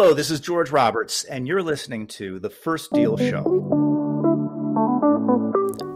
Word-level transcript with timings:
Hello, 0.00 0.14
this 0.14 0.30
is 0.30 0.38
George 0.38 0.70
Roberts, 0.70 1.24
and 1.24 1.48
you're 1.48 1.60
listening 1.60 2.06
to 2.06 2.38
The 2.38 2.50
First 2.50 2.92
Deal 2.92 3.16
Show. 3.16 3.42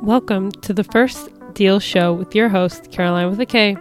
Welcome 0.02 0.50
to 0.50 0.74
The 0.74 0.82
First 0.82 1.28
Deal 1.54 1.78
Show 1.78 2.12
with 2.12 2.34
your 2.34 2.48
host, 2.48 2.90
Caroline 2.90 3.30
with 3.30 3.38
a 3.38 3.46
K. 3.46 3.76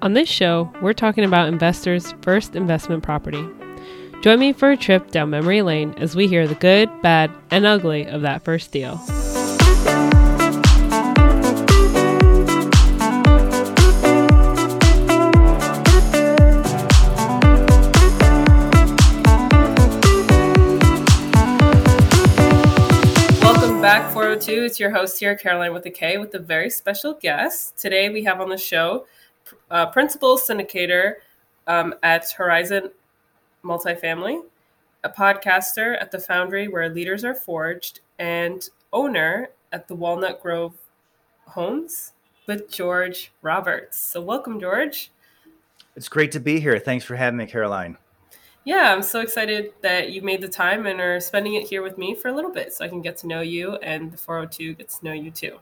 On 0.00 0.14
this 0.14 0.30
show, 0.30 0.72
we're 0.80 0.94
talking 0.94 1.24
about 1.24 1.48
investors' 1.48 2.14
first 2.22 2.56
investment 2.56 3.02
property. 3.02 3.46
Join 4.22 4.38
me 4.38 4.54
for 4.54 4.70
a 4.70 4.78
trip 4.78 5.10
down 5.10 5.28
memory 5.28 5.60
lane 5.60 5.92
as 5.98 6.16
we 6.16 6.26
hear 6.26 6.48
the 6.48 6.54
good, 6.54 6.88
bad, 7.02 7.30
and 7.50 7.66
ugly 7.66 8.06
of 8.06 8.22
that 8.22 8.44
first 8.44 8.72
deal. 8.72 8.98
402. 24.54 24.64
It's 24.64 24.80
your 24.80 24.90
host 24.90 25.18
here, 25.18 25.36
Caroline 25.36 25.72
with 25.72 25.86
a 25.86 25.90
K, 25.90 26.18
with 26.18 26.34
a 26.34 26.38
very 26.38 26.70
special 26.70 27.14
guest. 27.14 27.76
Today 27.76 28.08
we 28.08 28.22
have 28.24 28.40
on 28.40 28.48
the 28.48 28.56
show 28.56 29.06
uh, 29.70 29.86
principal 29.86 30.38
syndicator 30.38 31.14
um, 31.66 31.94
at 32.02 32.30
Horizon 32.30 32.90
Multifamily, 33.64 34.42
a 35.02 35.10
podcaster 35.10 36.00
at 36.00 36.10
the 36.10 36.18
Foundry 36.20 36.68
where 36.68 36.88
leaders 36.88 37.24
are 37.24 37.34
forged, 37.34 38.00
and 38.18 38.68
owner 38.92 39.48
at 39.72 39.88
the 39.88 39.94
Walnut 39.94 40.40
Grove 40.40 40.74
Homes 41.46 42.12
with 42.46 42.70
George 42.70 43.32
Roberts. 43.42 43.98
So, 43.98 44.20
welcome, 44.20 44.60
George. 44.60 45.10
It's 45.96 46.08
great 46.08 46.30
to 46.32 46.40
be 46.40 46.60
here. 46.60 46.78
Thanks 46.78 47.04
for 47.04 47.16
having 47.16 47.38
me, 47.38 47.46
Caroline. 47.46 47.98
Yeah, 48.64 48.94
I'm 48.94 49.02
so 49.02 49.20
excited 49.20 49.74
that 49.82 50.10
you 50.10 50.22
made 50.22 50.40
the 50.40 50.48
time 50.48 50.86
and 50.86 50.98
are 50.98 51.20
spending 51.20 51.54
it 51.54 51.66
here 51.66 51.82
with 51.82 51.98
me 51.98 52.14
for 52.14 52.28
a 52.28 52.34
little 52.34 52.50
bit 52.50 52.72
so 52.72 52.82
I 52.82 52.88
can 52.88 53.02
get 53.02 53.18
to 53.18 53.26
know 53.26 53.42
you 53.42 53.76
and 53.76 54.10
the 54.10 54.16
402 54.16 54.74
gets 54.74 54.98
to 54.98 55.04
know 55.04 55.12
you 55.12 55.30
too. 55.30 55.58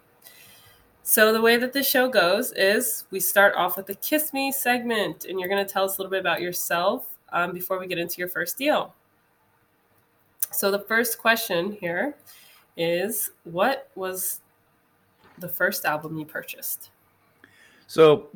So, 1.02 1.32
the 1.32 1.40
way 1.40 1.56
that 1.56 1.72
this 1.72 1.88
show 1.88 2.08
goes 2.08 2.52
is 2.52 3.06
we 3.10 3.18
start 3.18 3.56
off 3.56 3.76
with 3.76 3.86
the 3.86 3.96
Kiss 3.96 4.32
Me 4.32 4.52
segment, 4.52 5.24
and 5.24 5.40
you're 5.40 5.48
going 5.48 5.64
to 5.64 5.70
tell 5.70 5.84
us 5.84 5.98
a 5.98 6.00
little 6.00 6.12
bit 6.12 6.20
about 6.20 6.40
yourself 6.40 7.06
um, 7.32 7.52
before 7.52 7.80
we 7.80 7.88
get 7.88 7.98
into 7.98 8.18
your 8.18 8.28
first 8.28 8.56
deal. 8.56 8.94
So, 10.52 10.70
the 10.70 10.78
first 10.78 11.18
question 11.18 11.72
here 11.72 12.14
is 12.76 13.30
What 13.42 13.90
was 13.96 14.42
the 15.38 15.48
first 15.48 15.84
album 15.84 16.16
you 16.16 16.24
purchased? 16.24 16.90
So, 17.88 18.28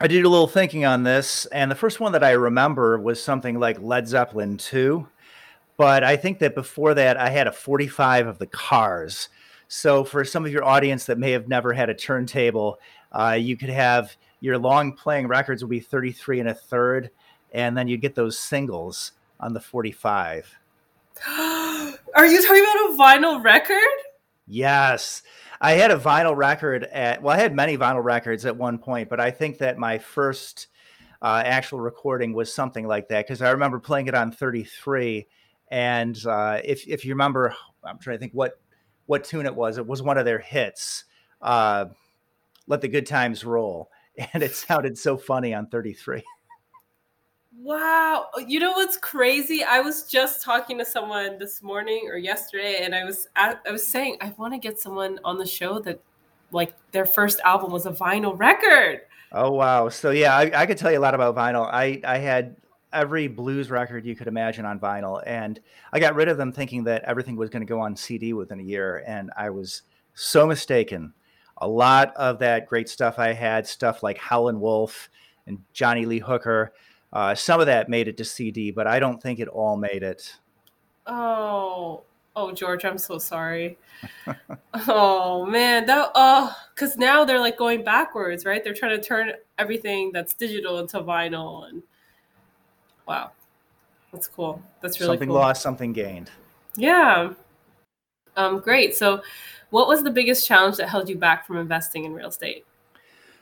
I 0.00 0.06
did 0.06 0.24
a 0.24 0.28
little 0.28 0.46
thinking 0.46 0.84
on 0.84 1.02
this, 1.02 1.46
and 1.46 1.68
the 1.68 1.74
first 1.74 1.98
one 1.98 2.12
that 2.12 2.22
I 2.22 2.30
remember 2.30 3.00
was 3.00 3.20
something 3.20 3.58
like 3.58 3.80
Led 3.80 4.06
Zeppelin 4.06 4.56
2. 4.56 5.04
But 5.76 6.04
I 6.04 6.16
think 6.16 6.38
that 6.38 6.54
before 6.54 6.94
that, 6.94 7.16
I 7.16 7.30
had 7.30 7.48
a 7.48 7.52
45 7.52 8.28
of 8.28 8.38
the 8.38 8.46
Cars. 8.46 9.28
So, 9.66 10.04
for 10.04 10.24
some 10.24 10.46
of 10.46 10.52
your 10.52 10.64
audience 10.64 11.04
that 11.06 11.18
may 11.18 11.32
have 11.32 11.48
never 11.48 11.72
had 11.72 11.90
a 11.90 11.94
turntable, 11.94 12.78
uh, 13.10 13.36
you 13.40 13.56
could 13.56 13.70
have 13.70 14.16
your 14.40 14.56
long 14.56 14.92
playing 14.92 15.26
records 15.26 15.64
would 15.64 15.70
be 15.70 15.80
33 15.80 16.40
and 16.40 16.48
a 16.50 16.54
third, 16.54 17.10
and 17.52 17.76
then 17.76 17.88
you'd 17.88 18.00
get 18.00 18.14
those 18.14 18.38
singles 18.38 19.12
on 19.40 19.52
the 19.52 19.60
45. 19.60 20.58
Are 21.28 22.26
you 22.26 22.40
talking 22.40 22.62
about 22.62 22.90
a 22.90 22.96
vinyl 22.96 23.42
record? 23.42 23.78
Yes. 24.46 25.22
I 25.60 25.72
had 25.72 25.90
a 25.90 25.96
vinyl 25.96 26.36
record 26.36 26.84
at, 26.84 27.22
well, 27.22 27.36
I 27.36 27.40
had 27.40 27.54
many 27.54 27.76
vinyl 27.76 28.02
records 28.02 28.46
at 28.46 28.56
one 28.56 28.78
point, 28.78 29.08
but 29.08 29.20
I 29.20 29.30
think 29.30 29.58
that 29.58 29.76
my 29.76 29.98
first 29.98 30.68
uh, 31.20 31.42
actual 31.44 31.80
recording 31.80 32.32
was 32.32 32.52
something 32.52 32.86
like 32.86 33.08
that 33.08 33.26
because 33.26 33.42
I 33.42 33.50
remember 33.50 33.80
playing 33.80 34.06
it 34.06 34.14
on 34.14 34.30
33. 34.30 35.26
And 35.70 36.16
uh, 36.26 36.60
if, 36.64 36.86
if 36.86 37.04
you 37.04 37.12
remember, 37.12 37.54
I'm 37.84 37.98
trying 37.98 38.16
to 38.16 38.20
think 38.20 38.32
what, 38.32 38.60
what 39.06 39.24
tune 39.24 39.46
it 39.46 39.54
was. 39.54 39.78
It 39.78 39.86
was 39.86 40.02
one 40.02 40.16
of 40.16 40.24
their 40.24 40.38
hits, 40.38 41.04
uh, 41.42 41.86
Let 42.66 42.80
the 42.80 42.88
Good 42.88 43.06
Times 43.06 43.44
Roll. 43.44 43.90
And 44.32 44.42
it 44.42 44.56
sounded 44.56 44.98
so 44.98 45.16
funny 45.16 45.54
on 45.54 45.68
33. 45.68 46.24
Wow. 47.60 48.28
Oh, 48.34 48.40
you 48.40 48.60
know 48.60 48.72
what's 48.72 48.96
crazy? 48.96 49.64
I 49.64 49.80
was 49.80 50.04
just 50.04 50.42
talking 50.42 50.78
to 50.78 50.84
someone 50.84 51.38
this 51.38 51.60
morning 51.60 52.08
or 52.08 52.16
yesterday 52.16 52.84
and 52.84 52.94
I 52.94 53.04
was 53.04 53.26
I 53.34 53.56
was 53.68 53.84
saying 53.84 54.18
I 54.20 54.32
want 54.38 54.54
to 54.54 54.58
get 54.58 54.78
someone 54.78 55.18
on 55.24 55.38
the 55.38 55.46
show 55.46 55.80
that 55.80 56.00
like 56.52 56.72
their 56.92 57.04
first 57.04 57.40
album 57.44 57.72
was 57.72 57.84
a 57.84 57.90
vinyl 57.90 58.38
record. 58.38 59.00
Oh 59.32 59.50
wow. 59.50 59.88
So 59.88 60.10
yeah, 60.10 60.36
I, 60.36 60.50
I 60.54 60.66
could 60.66 60.78
tell 60.78 60.92
you 60.92 60.98
a 60.98 61.00
lot 61.00 61.14
about 61.16 61.34
vinyl. 61.34 61.66
I 61.66 62.00
I 62.04 62.18
had 62.18 62.56
every 62.92 63.26
blues 63.26 63.70
record 63.70 64.06
you 64.06 64.14
could 64.14 64.28
imagine 64.28 64.64
on 64.64 64.78
vinyl 64.78 65.20
and 65.26 65.58
I 65.92 65.98
got 65.98 66.14
rid 66.14 66.28
of 66.28 66.36
them 66.38 66.52
thinking 66.52 66.84
that 66.84 67.02
everything 67.04 67.34
was 67.34 67.50
going 67.50 67.66
to 67.66 67.66
go 67.66 67.80
on 67.80 67.96
CD 67.96 68.34
within 68.34 68.60
a 68.60 68.62
year 68.62 69.02
and 69.04 69.32
I 69.36 69.50
was 69.50 69.82
so 70.14 70.46
mistaken. 70.46 71.12
A 71.56 71.66
lot 71.66 72.14
of 72.14 72.38
that 72.38 72.68
great 72.68 72.88
stuff 72.88 73.18
I 73.18 73.32
had, 73.32 73.66
stuff 73.66 74.04
like 74.04 74.16
Howlin' 74.16 74.60
Wolf 74.60 75.10
and 75.48 75.58
Johnny 75.72 76.06
Lee 76.06 76.20
Hooker, 76.20 76.72
uh, 77.12 77.34
some 77.34 77.60
of 77.60 77.66
that 77.66 77.88
made 77.88 78.08
it 78.08 78.16
to 78.18 78.24
CD, 78.24 78.70
but 78.70 78.86
I 78.86 78.98
don't 78.98 79.22
think 79.22 79.40
it 79.40 79.48
all 79.48 79.76
made 79.76 80.02
it. 80.02 80.36
Oh, 81.06 82.02
oh, 82.36 82.52
George, 82.52 82.84
I'm 82.84 82.98
so 82.98 83.18
sorry. 83.18 83.78
oh 84.88 85.46
man, 85.46 85.86
that 85.86 86.10
oh, 86.14 86.54
because 86.74 86.96
now 86.96 87.24
they're 87.24 87.40
like 87.40 87.56
going 87.56 87.82
backwards, 87.82 88.44
right? 88.44 88.62
They're 88.62 88.74
trying 88.74 89.00
to 89.00 89.02
turn 89.02 89.32
everything 89.58 90.12
that's 90.12 90.34
digital 90.34 90.78
into 90.78 91.00
vinyl, 91.00 91.68
and 91.68 91.82
wow, 93.06 93.32
that's 94.12 94.28
cool. 94.28 94.62
That's 94.82 95.00
really 95.00 95.14
something 95.14 95.28
cool. 95.28 95.38
lost, 95.38 95.62
something 95.62 95.92
gained. 95.92 96.30
Yeah. 96.76 97.32
Um, 98.36 98.60
great. 98.60 98.94
So, 98.94 99.22
what 99.70 99.88
was 99.88 100.04
the 100.04 100.10
biggest 100.10 100.46
challenge 100.46 100.76
that 100.76 100.88
held 100.88 101.08
you 101.08 101.16
back 101.16 101.46
from 101.46 101.56
investing 101.56 102.04
in 102.04 102.12
real 102.12 102.28
estate? 102.28 102.64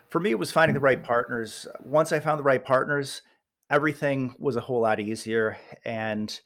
For 0.08 0.20
me, 0.20 0.30
it 0.30 0.38
was 0.38 0.50
finding 0.50 0.74
the 0.74 0.80
right 0.80 1.02
partners. 1.02 1.66
Once 1.84 2.12
I 2.12 2.20
found 2.20 2.38
the 2.38 2.44
right 2.44 2.64
partners, 2.64 3.22
everything 3.70 4.34
was 4.38 4.56
a 4.56 4.60
whole 4.60 4.80
lot 4.80 5.00
easier. 5.00 5.58
And 5.84 6.38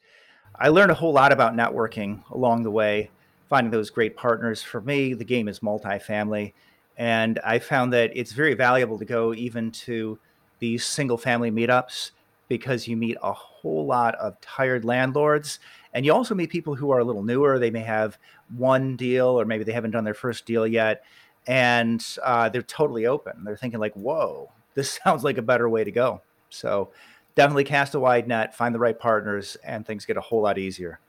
I 0.55 0.69
learned 0.69 0.91
a 0.91 0.95
whole 0.95 1.13
lot 1.13 1.31
about 1.31 1.55
networking 1.55 2.23
along 2.31 2.63
the 2.63 2.71
way, 2.71 3.09
finding 3.49 3.71
those 3.71 3.89
great 3.89 4.15
partners. 4.15 4.61
For 4.61 4.81
me, 4.81 5.13
the 5.13 5.25
game 5.25 5.47
is 5.47 5.59
multifamily. 5.59 6.53
And 6.97 7.39
I 7.43 7.59
found 7.59 7.93
that 7.93 8.11
it's 8.13 8.31
very 8.31 8.53
valuable 8.53 8.99
to 8.99 9.05
go 9.05 9.33
even 9.33 9.71
to 9.71 10.19
these 10.59 10.85
single 10.85 11.17
family 11.17 11.51
meetups 11.51 12.11
because 12.47 12.87
you 12.87 12.97
meet 12.97 13.17
a 13.23 13.31
whole 13.31 13.85
lot 13.85 14.13
of 14.15 14.39
tired 14.41 14.83
landlords. 14.83 15.59
And 15.93 16.05
you 16.05 16.13
also 16.13 16.35
meet 16.35 16.49
people 16.49 16.75
who 16.75 16.91
are 16.91 16.99
a 16.99 17.03
little 17.03 17.23
newer. 17.23 17.59
They 17.59 17.71
may 17.71 17.81
have 17.81 18.17
one 18.55 18.97
deal, 18.97 19.27
or 19.27 19.45
maybe 19.45 19.63
they 19.63 19.71
haven't 19.71 19.91
done 19.91 20.03
their 20.03 20.13
first 20.13 20.45
deal 20.45 20.67
yet. 20.67 21.03
And 21.47 22.05
uh, 22.23 22.49
they're 22.49 22.61
totally 22.61 23.07
open. 23.07 23.43
They're 23.43 23.57
thinking, 23.57 23.79
like, 23.79 23.93
whoa, 23.93 24.51
this 24.75 24.99
sounds 25.03 25.23
like 25.23 25.37
a 25.37 25.41
better 25.41 25.69
way 25.69 25.83
to 25.83 25.91
go. 25.91 26.21
So 26.49 26.91
definitely 27.35 27.63
cast 27.63 27.95
a 27.95 27.99
wide 27.99 28.27
net, 28.27 28.55
find 28.55 28.73
the 28.73 28.79
right 28.79 28.97
partners, 28.97 29.57
and 29.63 29.85
things 29.85 30.05
get 30.05 30.17
a 30.17 30.21
whole 30.21 30.41
lot 30.41 30.57
easier. 30.57 30.99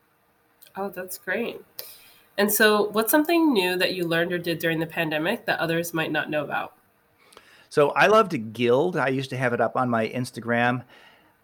Oh, 0.76 0.88
that's 0.88 1.18
great. 1.18 1.60
And 2.38 2.52
so, 2.52 2.88
what's 2.90 3.10
something 3.10 3.52
new 3.52 3.76
that 3.76 3.94
you 3.94 4.06
learned 4.06 4.32
or 4.32 4.38
did 4.38 4.58
during 4.58 4.80
the 4.80 4.86
pandemic 4.86 5.46
that 5.46 5.58
others 5.58 5.92
might 5.92 6.10
not 6.10 6.30
know 6.30 6.44
about? 6.44 6.74
So, 7.68 7.90
I 7.90 8.06
love 8.06 8.30
to 8.30 8.38
gild. 8.38 8.96
I 8.96 9.08
used 9.08 9.30
to 9.30 9.36
have 9.36 9.52
it 9.52 9.60
up 9.60 9.76
on 9.76 9.90
my 9.90 10.08
Instagram 10.08 10.84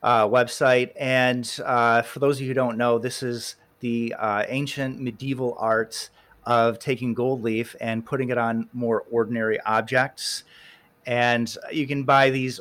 uh, 0.03 0.27
website. 0.27 0.93
And 0.97 1.51
uh, 1.65 2.03
for 2.03 2.21
those 2.21 2.37
of 2.37 2.43
you 2.43 2.49
who 2.49 2.55
don't 2.55 2.79
know, 2.79 2.99
this 2.99 3.23
is 3.23 3.57
the 3.81 4.15
uh, 4.19 4.45
ancient 4.49 5.01
medieval 5.01 5.57
arts 5.59 6.11
of 6.45 6.79
taking 6.79 7.15
gold 7.15 7.43
leaf 7.43 7.77
and 7.81 8.05
putting 8.05 8.31
it 8.31 8.39
on 8.39 8.69
more 8.73 9.05
ordinary 9.11 9.61
objects. 9.61 10.45
And 11.07 11.55
you 11.71 11.87
can 11.87 12.05
buy 12.05 12.31
these 12.31 12.61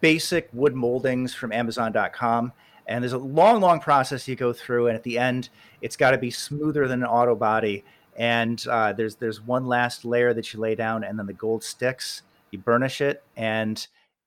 basic 0.00 0.48
wood 0.52 0.74
moldings 0.74 1.34
from 1.34 1.52
Amazon.com. 1.52 2.52
And 2.86 3.02
there's 3.02 3.12
a 3.12 3.18
long, 3.18 3.60
long 3.60 3.80
process 3.80 4.28
you 4.28 4.36
go 4.36 4.52
through, 4.52 4.86
and 4.86 4.96
at 4.96 5.02
the 5.02 5.18
end, 5.18 5.48
it's 5.80 5.96
got 5.96 6.12
to 6.12 6.18
be 6.18 6.30
smoother 6.30 6.86
than 6.86 7.02
an 7.02 7.08
auto 7.08 7.34
body. 7.34 7.84
And 8.16 8.64
uh, 8.70 8.92
there's 8.92 9.16
there's 9.16 9.40
one 9.40 9.66
last 9.66 10.04
layer 10.04 10.32
that 10.32 10.52
you 10.52 10.60
lay 10.60 10.74
down, 10.74 11.02
and 11.02 11.18
then 11.18 11.26
the 11.26 11.32
gold 11.32 11.64
sticks. 11.64 12.22
You 12.52 12.58
burnish 12.58 13.00
it, 13.00 13.24
and 13.36 13.84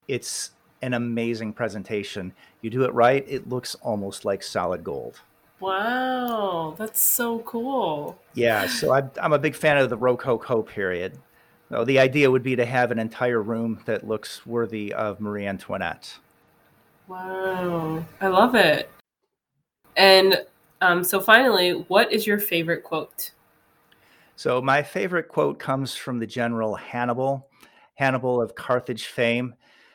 it's 0.07 0.51
an 0.81 0.93
amazing 0.93 1.53
presentation. 1.53 2.33
You 2.61 2.69
do 2.69 2.83
it 2.83 2.93
right, 2.93 3.25
it 3.27 3.47
looks 3.47 3.75
almost 3.75 4.25
like 4.25 4.43
solid 4.43 4.83
gold. 4.83 5.21
Wow, 5.59 6.75
that's 6.77 7.01
so 7.01 7.39
cool. 7.39 8.17
Yeah, 8.33 8.67
so 8.67 8.93
I'm, 8.93 9.11
I'm 9.21 9.33
a 9.33 9.39
big 9.39 9.55
fan 9.55 9.77
of 9.77 9.89
the 9.89 9.97
Rococo 9.97 10.61
period. 10.61 11.17
So 11.69 11.85
the 11.85 11.99
idea 11.99 12.31
would 12.31 12.41
be 12.41 12.55
to 12.55 12.65
have 12.65 12.89
an 12.89 12.97
entire 12.97 13.41
room 13.41 13.81
that 13.85 14.07
looks 14.07 14.45
worthy 14.45 14.91
of 14.91 15.21
Marie 15.21 15.45
Antoinette. 15.45 16.17
Wow, 17.07 18.03
I 18.19 18.27
love 18.27 18.55
it. 18.55 18.89
And 19.95 20.45
um, 20.81 21.03
so, 21.03 21.19
finally, 21.19 21.71
what 21.87 22.11
is 22.11 22.25
your 22.25 22.39
favorite 22.39 22.83
quote? 22.83 23.31
So, 24.35 24.61
my 24.61 24.81
favorite 24.81 25.27
quote 25.27 25.59
comes 25.59 25.95
from 25.95 26.19
the 26.19 26.27
general 26.27 26.75
Hannibal, 26.75 27.47
Hannibal 27.95 28.41
of 28.41 28.55
Carthage 28.55 29.07
fame. 29.07 29.53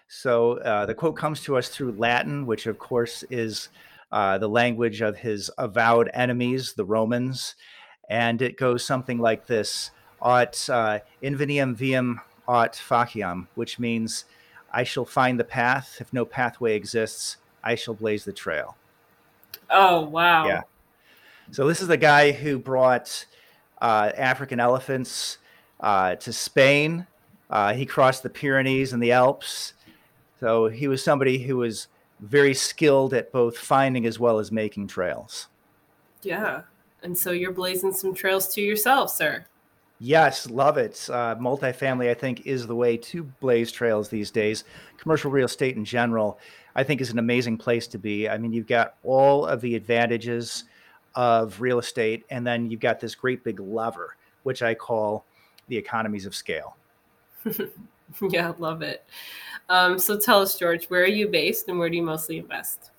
So, 0.09 0.59
uh, 0.59 0.87
the 0.87 0.95
quote 0.95 1.17
comes 1.17 1.43
to 1.45 1.57
us 1.57 1.69
through 1.69 1.93
Latin, 1.93 2.47
which, 2.47 2.67
of 2.67 2.79
course, 2.79 3.25
is 3.31 3.69
uh, 4.13 4.39
the 4.39 4.49
language 4.49 5.01
of 5.01 5.17
his 5.17 5.51
avowed 5.59 6.11
enemies, 6.13 6.75
the 6.75 6.85
Romans. 6.85 7.55
And 8.11 8.43
it 8.43 8.59
goes 8.59 8.85
something 8.85 9.19
like 9.19 9.47
this 9.47 9.91
Aut 10.25 10.69
uh, 10.71 10.99
inveniam 11.23 11.77
viam 11.77 12.21
aut 12.49 12.73
faciam, 12.73 13.47
which 13.55 13.79
means 13.79 14.25
I 14.73 14.83
shall 14.83 15.05
find 15.05 15.39
the 15.39 15.45
path. 15.45 15.99
If 16.01 16.13
no 16.13 16.25
pathway 16.25 16.75
exists, 16.75 17.37
I 17.63 17.75
shall 17.75 17.95
blaze 17.95 18.25
the 18.25 18.33
trail. 18.33 18.77
Oh, 19.71 20.01
wow. 20.01 20.47
Yeah. 20.47 20.63
So 21.51 21.69
this 21.69 21.81
is 21.81 21.89
the 21.89 21.97
guy 21.97 22.33
who 22.33 22.59
brought 22.59 23.27
uh, 23.81 24.11
African 24.17 24.61
elephants 24.61 25.39
uh, 25.81 26.17
to 26.17 26.33
Spain. 26.33 27.07
Uh, 27.51 27.75
he 27.75 27.87
crossed 27.87 28.23
the 28.23 28.31
Pyrenees 28.31 28.93
and 28.93 29.03
the 29.03 29.13
Alps. 29.13 29.75
So 30.41 30.69
he 30.69 30.89
was 30.89 31.05
somebody 31.05 31.39
who 31.39 31.59
was 31.59 31.89
very 32.21 32.55
skilled 32.55 33.15
at 33.15 33.31
both 33.31 33.59
finding 33.59 34.07
as 34.07 34.19
well 34.19 34.39
as 34.39 34.51
making 34.51 34.87
trails. 34.89 35.49
Yeah. 36.23 36.63
And 37.03 37.17
so 37.17 37.31
you're 37.33 37.53
blazing 37.53 37.93
some 37.93 38.15
trails 38.15 38.49
to 38.55 38.63
yourself, 38.63 39.11
sir. 39.11 39.45
Yes, 40.01 40.51
love 40.51 40.77
it. 40.77 41.09
Uh, 41.11 41.37
multifamily, 41.37 42.11
I 42.11 42.15
think, 42.15 42.47
is 42.47 42.67
the 42.67 42.75
way 42.75 42.97
to 42.97 43.23
blaze 43.41 43.71
trails 43.71 44.09
these 44.09 44.31
days. 44.31 44.65
Commercial 44.99 45.31
real 45.31 45.47
estate 45.47 45.77
in 45.77 45.85
general, 45.85 46.39
I 46.75 46.83
think, 46.83 47.01
is 47.01 47.11
an 47.11 47.19
amazing 47.19 47.59
place 47.59 47.87
to 47.89 47.99
be. 47.99 48.29
I 48.29 48.37
mean, 48.37 48.53
you've 48.53 48.67
got 48.67 48.97
all 49.05 49.47
of 49.47 49.61
the 49.61 49.77
advantages 49.77 50.65
of 51.15 51.61
real 51.61 51.79
estate, 51.79 52.25
and 52.31 52.47
then 52.47 52.71
you've 52.71 52.81
got 52.81 52.99
this 52.99 53.15
great 53.15 53.45
big 53.45 53.61
lever, 53.61 54.17
which 54.43 54.63
I 54.63 54.75
call 54.75 55.25
the 55.69 55.77
economies 55.77 56.27
of 56.27 56.35
scale. 56.35 56.77
yeah, 58.31 58.53
love 58.59 58.83
it. 58.83 59.05
Um, 59.69 59.99
so 59.99 60.19
tell 60.19 60.43
us, 60.43 60.59
George, 60.59 60.87
where 60.87 61.03
are 61.03 61.07
you 61.07 61.29
based 61.29 61.69
and 61.69 61.79
where 61.79 61.89
do 61.89 61.97
you 61.97 62.03
mostly 62.03 62.39
invest? 62.39 62.91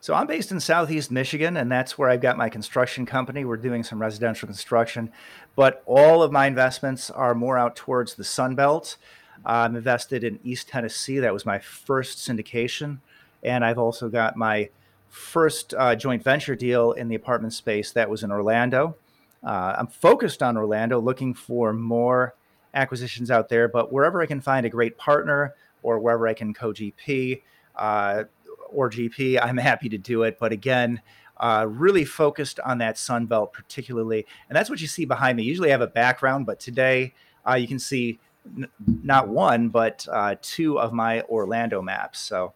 So 0.00 0.14
I'm 0.14 0.28
based 0.28 0.52
in 0.52 0.60
Southeast 0.60 1.10
Michigan, 1.10 1.56
and 1.56 1.70
that's 1.70 1.98
where 1.98 2.08
I've 2.08 2.20
got 2.20 2.36
my 2.36 2.48
construction 2.48 3.04
company. 3.04 3.44
We're 3.44 3.56
doing 3.56 3.82
some 3.82 4.00
residential 4.00 4.46
construction, 4.46 5.10
but 5.56 5.82
all 5.86 6.22
of 6.22 6.30
my 6.30 6.46
investments 6.46 7.10
are 7.10 7.34
more 7.34 7.58
out 7.58 7.74
towards 7.74 8.14
the 8.14 8.22
Sun 8.22 8.54
Belt. 8.54 8.96
I'm 9.44 9.74
invested 9.74 10.22
in 10.22 10.38
East 10.44 10.68
Tennessee. 10.68 11.18
That 11.18 11.32
was 11.32 11.44
my 11.44 11.58
first 11.58 12.18
syndication, 12.18 12.98
and 13.42 13.64
I've 13.64 13.78
also 13.78 14.08
got 14.08 14.36
my 14.36 14.70
first 15.08 15.74
uh, 15.74 15.96
joint 15.96 16.22
venture 16.22 16.54
deal 16.54 16.92
in 16.92 17.08
the 17.08 17.16
apartment 17.16 17.52
space. 17.52 17.90
That 17.90 18.08
was 18.08 18.22
in 18.22 18.30
Orlando. 18.30 18.94
Uh, 19.42 19.74
I'm 19.78 19.88
focused 19.88 20.44
on 20.44 20.56
Orlando, 20.56 21.00
looking 21.00 21.34
for 21.34 21.72
more 21.72 22.34
acquisitions 22.72 23.32
out 23.32 23.48
there, 23.48 23.66
but 23.66 23.92
wherever 23.92 24.22
I 24.22 24.26
can 24.26 24.40
find 24.40 24.64
a 24.64 24.70
great 24.70 24.96
partner 24.96 25.54
or 25.82 25.98
wherever 25.98 26.28
I 26.28 26.34
can 26.34 26.54
co 26.54 26.72
GP 26.72 27.42
uh, 27.74 28.24
or 28.72 28.90
GP, 28.90 29.38
I'm 29.42 29.56
happy 29.56 29.88
to 29.88 29.98
do 29.98 30.22
it. 30.22 30.38
But 30.38 30.52
again, 30.52 31.00
uh, 31.38 31.66
really 31.68 32.04
focused 32.04 32.60
on 32.60 32.78
that 32.78 32.98
Sun 32.98 33.26
Belt 33.26 33.52
particularly. 33.52 34.26
And 34.48 34.56
that's 34.56 34.68
what 34.68 34.80
you 34.80 34.86
see 34.86 35.04
behind 35.04 35.36
me. 35.36 35.44
Usually 35.44 35.68
I 35.68 35.72
have 35.72 35.80
a 35.80 35.86
background, 35.86 36.46
but 36.46 36.58
today 36.60 37.14
uh, 37.48 37.54
you 37.54 37.68
can 37.68 37.78
see 37.78 38.18
n- 38.56 38.68
not 39.02 39.28
one, 39.28 39.68
but 39.68 40.06
uh, 40.10 40.34
two 40.42 40.78
of 40.80 40.92
my 40.92 41.22
Orlando 41.22 41.80
maps. 41.80 42.18
So 42.18 42.54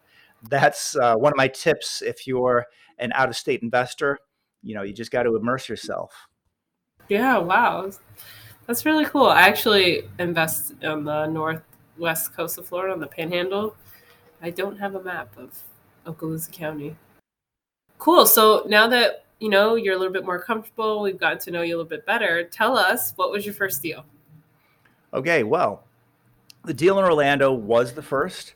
that's 0.49 0.95
uh, 0.95 1.15
one 1.15 1.31
of 1.31 1.37
my 1.37 1.47
tips 1.47 2.01
if 2.01 2.27
you're 2.27 2.65
an 2.99 3.11
out 3.13 3.29
of 3.29 3.35
state 3.35 3.61
investor. 3.61 4.19
You 4.61 4.75
know, 4.75 4.83
you 4.83 4.93
just 4.93 5.11
got 5.11 5.23
to 5.23 5.35
immerse 5.35 5.69
yourself. 5.69 6.27
Yeah, 7.09 7.37
wow. 7.37 7.89
That's 8.67 8.85
really 8.85 9.05
cool. 9.05 9.27
I 9.27 9.41
actually 9.41 10.03
invest 10.19 10.73
on 10.83 11.03
the 11.03 11.27
northwest 11.27 12.33
coast 12.33 12.57
of 12.57 12.65
Florida 12.65 12.93
on 12.93 12.99
the 12.99 13.07
panhandle. 13.07 13.75
I 14.41 14.49
don't 14.49 14.77
have 14.79 14.95
a 14.95 15.03
map 15.03 15.37
of 15.37 15.61
Okaloosa 16.05 16.51
County. 16.51 16.95
Cool. 17.97 18.25
So 18.25 18.63
now 18.67 18.87
that 18.87 19.25
you 19.39 19.49
know 19.49 19.75
you're 19.75 19.95
a 19.95 19.97
little 19.97 20.13
bit 20.13 20.25
more 20.25 20.41
comfortable, 20.41 21.01
we've 21.01 21.19
gotten 21.19 21.39
to 21.39 21.51
know 21.51 21.61
you 21.61 21.75
a 21.75 21.77
little 21.77 21.89
bit 21.89 22.05
better. 22.05 22.43
Tell 22.45 22.77
us 22.77 23.13
what 23.15 23.31
was 23.31 23.45
your 23.45 23.55
first 23.55 23.81
deal? 23.81 24.05
Okay, 25.13 25.43
well, 25.43 25.83
the 26.65 26.73
deal 26.73 26.97
in 26.97 27.05
Orlando 27.05 27.51
was 27.51 27.93
the 27.93 28.01
first. 28.01 28.55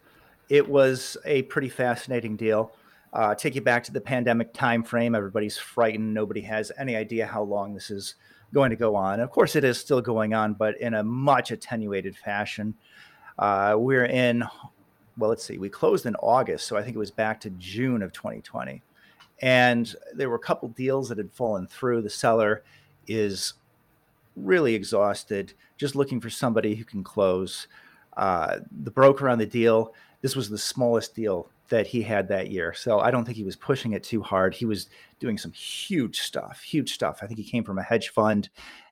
It 0.50 0.68
was 0.68 1.18
a 1.26 1.44
pretty 1.44 1.70
fascinating 1.70 2.36
deal. 2.36 2.72
Uh, 3.14 3.36
take 3.36 3.56
you 3.56 3.62
back 3.62 3.84
to 3.84 3.92
the 3.92 4.02
pandemic 4.02 4.54
time 4.54 4.84
frame. 4.84 5.16
Everybody's 5.16 5.58
frightened. 5.58 6.14
Nobody 6.14 6.42
has 6.42 6.72
any 6.78 6.96
idea 6.96 7.26
how 7.26 7.44
long 7.44 7.74
this 7.74 7.90
is 7.90 8.16
going 8.54 8.70
to 8.70 8.76
go 8.76 8.96
on. 8.96 9.20
Of 9.20 9.32
course, 9.32 9.56
it 9.56 9.64
is 9.64 9.78
still 9.78 10.02
going 10.02 10.34
on, 10.34 10.54
but 10.54 10.80
in 10.80 10.94
a 10.94 11.04
much 11.04 11.52
attenuated 11.52 12.16
fashion. 12.16 12.76
Uh, 13.38 13.76
we're 13.78 14.06
in, 14.06 14.44
well, 15.18 15.30
let's 15.30 15.44
see, 15.44 15.58
we 15.58 15.69
closed 15.69 16.06
in 16.06 16.16
August, 16.16 16.68
so 16.68 16.78
I 16.78 16.84
think 16.84 16.96
it 16.96 17.00
was 17.00 17.12
back 17.12 17.40
to 17.42 17.50
June 17.52 18.02
of 18.02 18.14
2020. 18.14 18.81
And 19.42 19.96
there 20.14 20.30
were 20.30 20.36
a 20.36 20.40
couple 20.40 20.69
deals 20.69 21.10
that 21.10 21.18
had 21.18 21.31
fallen 21.31 21.68
through. 21.68 22.02
The 22.02 22.10
seller 22.10 22.64
is 23.08 23.54
really 24.36 24.75
exhausted, 24.75 25.54
just 25.78 25.96
looking 25.96 26.22
for 26.22 26.30
somebody 26.30 26.75
who 26.75 26.84
can 26.84 27.04
close. 27.04 27.68
Uh, 28.16 28.60
the 28.84 28.92
broker 28.92 29.30
on 29.30 29.38
the 29.38 29.46
deal, 29.46 29.94
this 30.22 30.36
was 30.36 30.50
the 30.50 30.58
smallest 30.58 31.16
deal 31.16 31.50
that 31.70 31.88
he 31.88 32.02
had 32.02 32.28
that 32.30 32.50
year. 32.50 32.74
So 32.74 33.00
I 33.00 33.12
don't 33.12 33.25
think 33.25 33.38
he 33.38 33.44
was 33.44 33.56
pushing 33.56 33.94
it 33.94 34.04
too 34.04 34.22
hard. 34.22 34.54
He 34.54 34.66
was 34.66 34.90
doing 35.20 35.38
some 35.38 35.52
huge 35.52 36.22
stuff, 36.22 36.62
huge 36.62 36.94
stuff. 36.94 37.20
I 37.22 37.28
think 37.28 37.40
he 37.40 37.44
came 37.44 37.63
from 37.63 37.78
a 37.78 37.84
hedge 37.84 38.10
fund 38.10 38.50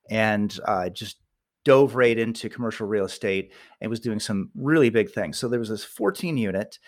and 0.09 0.57
uh, 0.65 0.89
just 0.89 1.17
dove 1.65 1.95
right 1.95 2.17
into 2.17 2.47
commercial 2.49 2.87
real 2.87 3.05
estate 3.05 3.51
and 3.81 3.89
was 3.89 3.99
doing 3.99 4.19
some 4.19 4.49
really 4.55 4.89
big 4.89 5.11
things. 5.11 5.37
So 5.37 5.49
there 5.49 5.59
was 5.59 5.69
this 5.69 5.83
14 5.83 6.37
unit, 6.37 6.79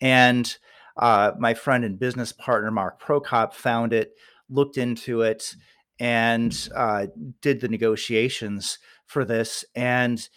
and 0.00 0.56
uh, 0.96 1.32
my 1.38 1.54
friend 1.54 1.84
and 1.84 1.98
business 1.98 2.32
partner 2.32 2.70
Mark 2.70 3.00
Prokop 3.00 3.54
found 3.54 3.92
it, 3.92 4.14
looked 4.50 4.76
into 4.76 5.22
it, 5.22 5.54
and 6.00 6.68
uh, 6.74 7.06
did 7.40 7.60
the 7.60 7.68
negotiations 7.68 8.78
for 9.06 9.24
this. 9.24 9.64
And 9.74 10.28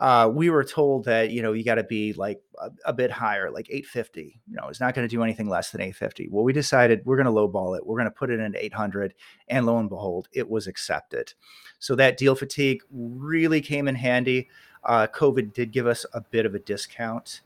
uh, 0.00 0.30
we 0.32 0.48
were 0.48 0.64
told 0.64 1.04
that 1.04 1.30
you 1.30 1.42
know 1.42 1.52
you 1.52 1.62
got 1.62 1.74
to 1.74 1.84
be 1.84 2.14
like 2.14 2.40
a, 2.58 2.70
a, 2.86 2.92
bit 2.92 3.10
higher, 3.10 3.50
like 3.50 3.66
850. 3.68 4.40
You 4.48 4.56
know, 4.56 4.68
it's 4.68 4.80
not 4.80 4.94
going 4.94 5.06
to 5.06 5.14
do 5.14 5.22
anything 5.22 5.46
less 5.48 5.70
than 5.70 5.82
850. 5.82 6.28
Well, 6.30 6.42
we 6.42 6.54
decided 6.54 7.02
we're 7.04 7.22
going 7.22 7.26
to 7.26 7.32
lowball 7.32 7.76
it. 7.76 7.86
We're 7.86 7.98
going 7.98 8.06
to 8.06 8.10
put 8.10 8.30
it 8.30 8.40
in 8.40 8.56
800, 8.56 9.14
and 9.48 9.66
lo 9.66 9.76
and 9.76 9.90
behold, 9.90 10.28
it 10.32 10.48
was 10.48 10.66
accepted. 10.66 11.34
So 11.80 11.94
that 11.96 12.16
deal 12.16 12.34
fatigue 12.34 12.80
really 12.90 13.60
came 13.60 13.88
in 13.88 13.94
handy. 13.94 14.48
Uh, 14.84 15.06
COVID 15.06 15.52
did 15.52 15.70
give 15.70 15.86
us 15.86 16.06
a 16.14 16.22
bit 16.22 16.46
of 16.46 16.54
a 16.54 16.60
discount, 16.60 17.42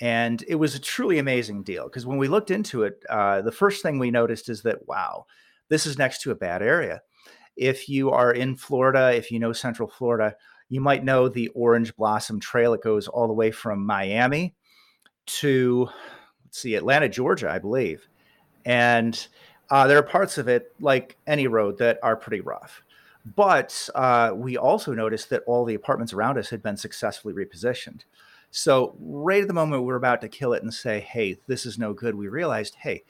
and 0.00 0.44
it 0.46 0.54
was 0.54 0.76
a 0.76 0.80
truly 0.80 1.18
amazing 1.18 1.64
deal 1.64 1.84
because 1.84 2.06
when 2.06 2.18
we 2.18 2.28
looked 2.28 2.52
into 2.52 2.84
it, 2.84 3.02
uh, 3.10 3.42
the 3.42 3.50
first 3.50 3.82
thing 3.82 3.98
we 3.98 4.12
noticed 4.12 4.48
is 4.48 4.62
that 4.62 4.86
wow, 4.86 5.26
this 5.68 5.84
is 5.84 5.98
next 5.98 6.22
to 6.22 6.30
a 6.30 6.36
bad 6.36 6.62
area. 6.62 7.02
If 7.56 7.88
you 7.88 8.12
are 8.12 8.30
in 8.30 8.54
Florida, 8.54 9.12
if 9.12 9.32
you 9.32 9.40
know 9.40 9.52
Central 9.52 9.88
Florida 9.88 10.36
you 10.68 10.80
might 10.80 11.04
know 11.04 11.28
the 11.28 11.48
Orange 11.48 11.94
Blossom 11.96 12.40
Trail. 12.40 12.74
It 12.74 12.82
goes 12.82 13.08
all 13.08 13.26
the 13.26 13.32
way 13.32 13.50
from 13.50 13.84
Miami 13.84 14.54
to, 15.26 15.88
let's 16.44 16.58
see, 16.58 16.74
Atlanta, 16.74 17.08
Georgia, 17.08 17.50
I 17.50 17.58
believe. 17.58 18.08
And 18.64 19.26
uh, 19.70 19.86
there 19.86 19.98
are 19.98 20.02
parts 20.02 20.38
of 20.38 20.48
it, 20.48 20.72
like 20.80 21.16
any 21.26 21.46
road, 21.46 21.78
that 21.78 21.98
are 22.02 22.16
pretty 22.16 22.40
rough. 22.40 22.82
But 23.36 23.88
uh, 23.94 24.32
we 24.34 24.56
also 24.56 24.94
noticed 24.94 25.30
that 25.30 25.42
all 25.46 25.64
the 25.64 25.74
apartments 25.74 26.12
around 26.12 26.38
us 26.38 26.50
had 26.50 26.62
been 26.62 26.76
successfully 26.76 27.34
repositioned. 27.34 28.02
So, 28.50 28.96
right 28.98 29.42
at 29.42 29.48
the 29.48 29.54
moment 29.54 29.82
we 29.82 29.88
were 29.88 29.96
about 29.96 30.22
to 30.22 30.28
kill 30.28 30.54
it 30.54 30.62
and 30.62 30.72
say, 30.72 31.00
hey, 31.00 31.38
this 31.46 31.66
is 31.66 31.78
no 31.78 31.92
good, 31.92 32.14
we 32.14 32.28
realized, 32.28 32.76
hey, 32.76 33.04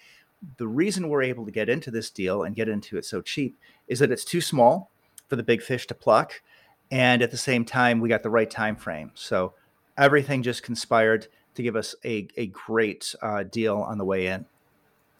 the 0.57 0.67
reason 0.67 1.09
we're 1.09 1.23
able 1.23 1.45
to 1.45 1.53
get 1.53 1.69
into 1.69 1.93
this 1.93 2.11
deal 2.11 2.43
and 2.43 2.57
get 2.57 2.69
into 2.69 2.97
it 2.97 3.05
so 3.05 3.21
cheap 3.21 3.57
is 3.87 4.01
that 4.01 4.11
it's 4.11 4.25
too 4.25 4.41
small 4.41 4.91
for 5.29 5.37
the 5.37 5.43
big 5.43 5.63
fish 5.63 5.87
to 5.87 5.95
pluck 5.95 6.43
and 6.91 7.23
at 7.23 7.31
the 7.31 7.37
same 7.37 7.65
time 7.65 8.01
we 8.01 8.09
got 8.09 8.23
the 8.23 8.31
right 8.31 8.51
time 8.51 8.77
frame. 8.77 9.11
So 9.15 9.55
everything 9.97 10.43
just 10.43 10.63
conspired 10.63 11.27
to 11.55 11.63
give 11.63 11.77
us 11.77 11.95
a, 12.05 12.29
a 12.37 12.47
great 12.47 13.15
uh, 13.23 13.43
deal 13.43 13.77
on 13.77 13.99
the 13.99 14.05
way 14.05 14.27
in. 14.27 14.47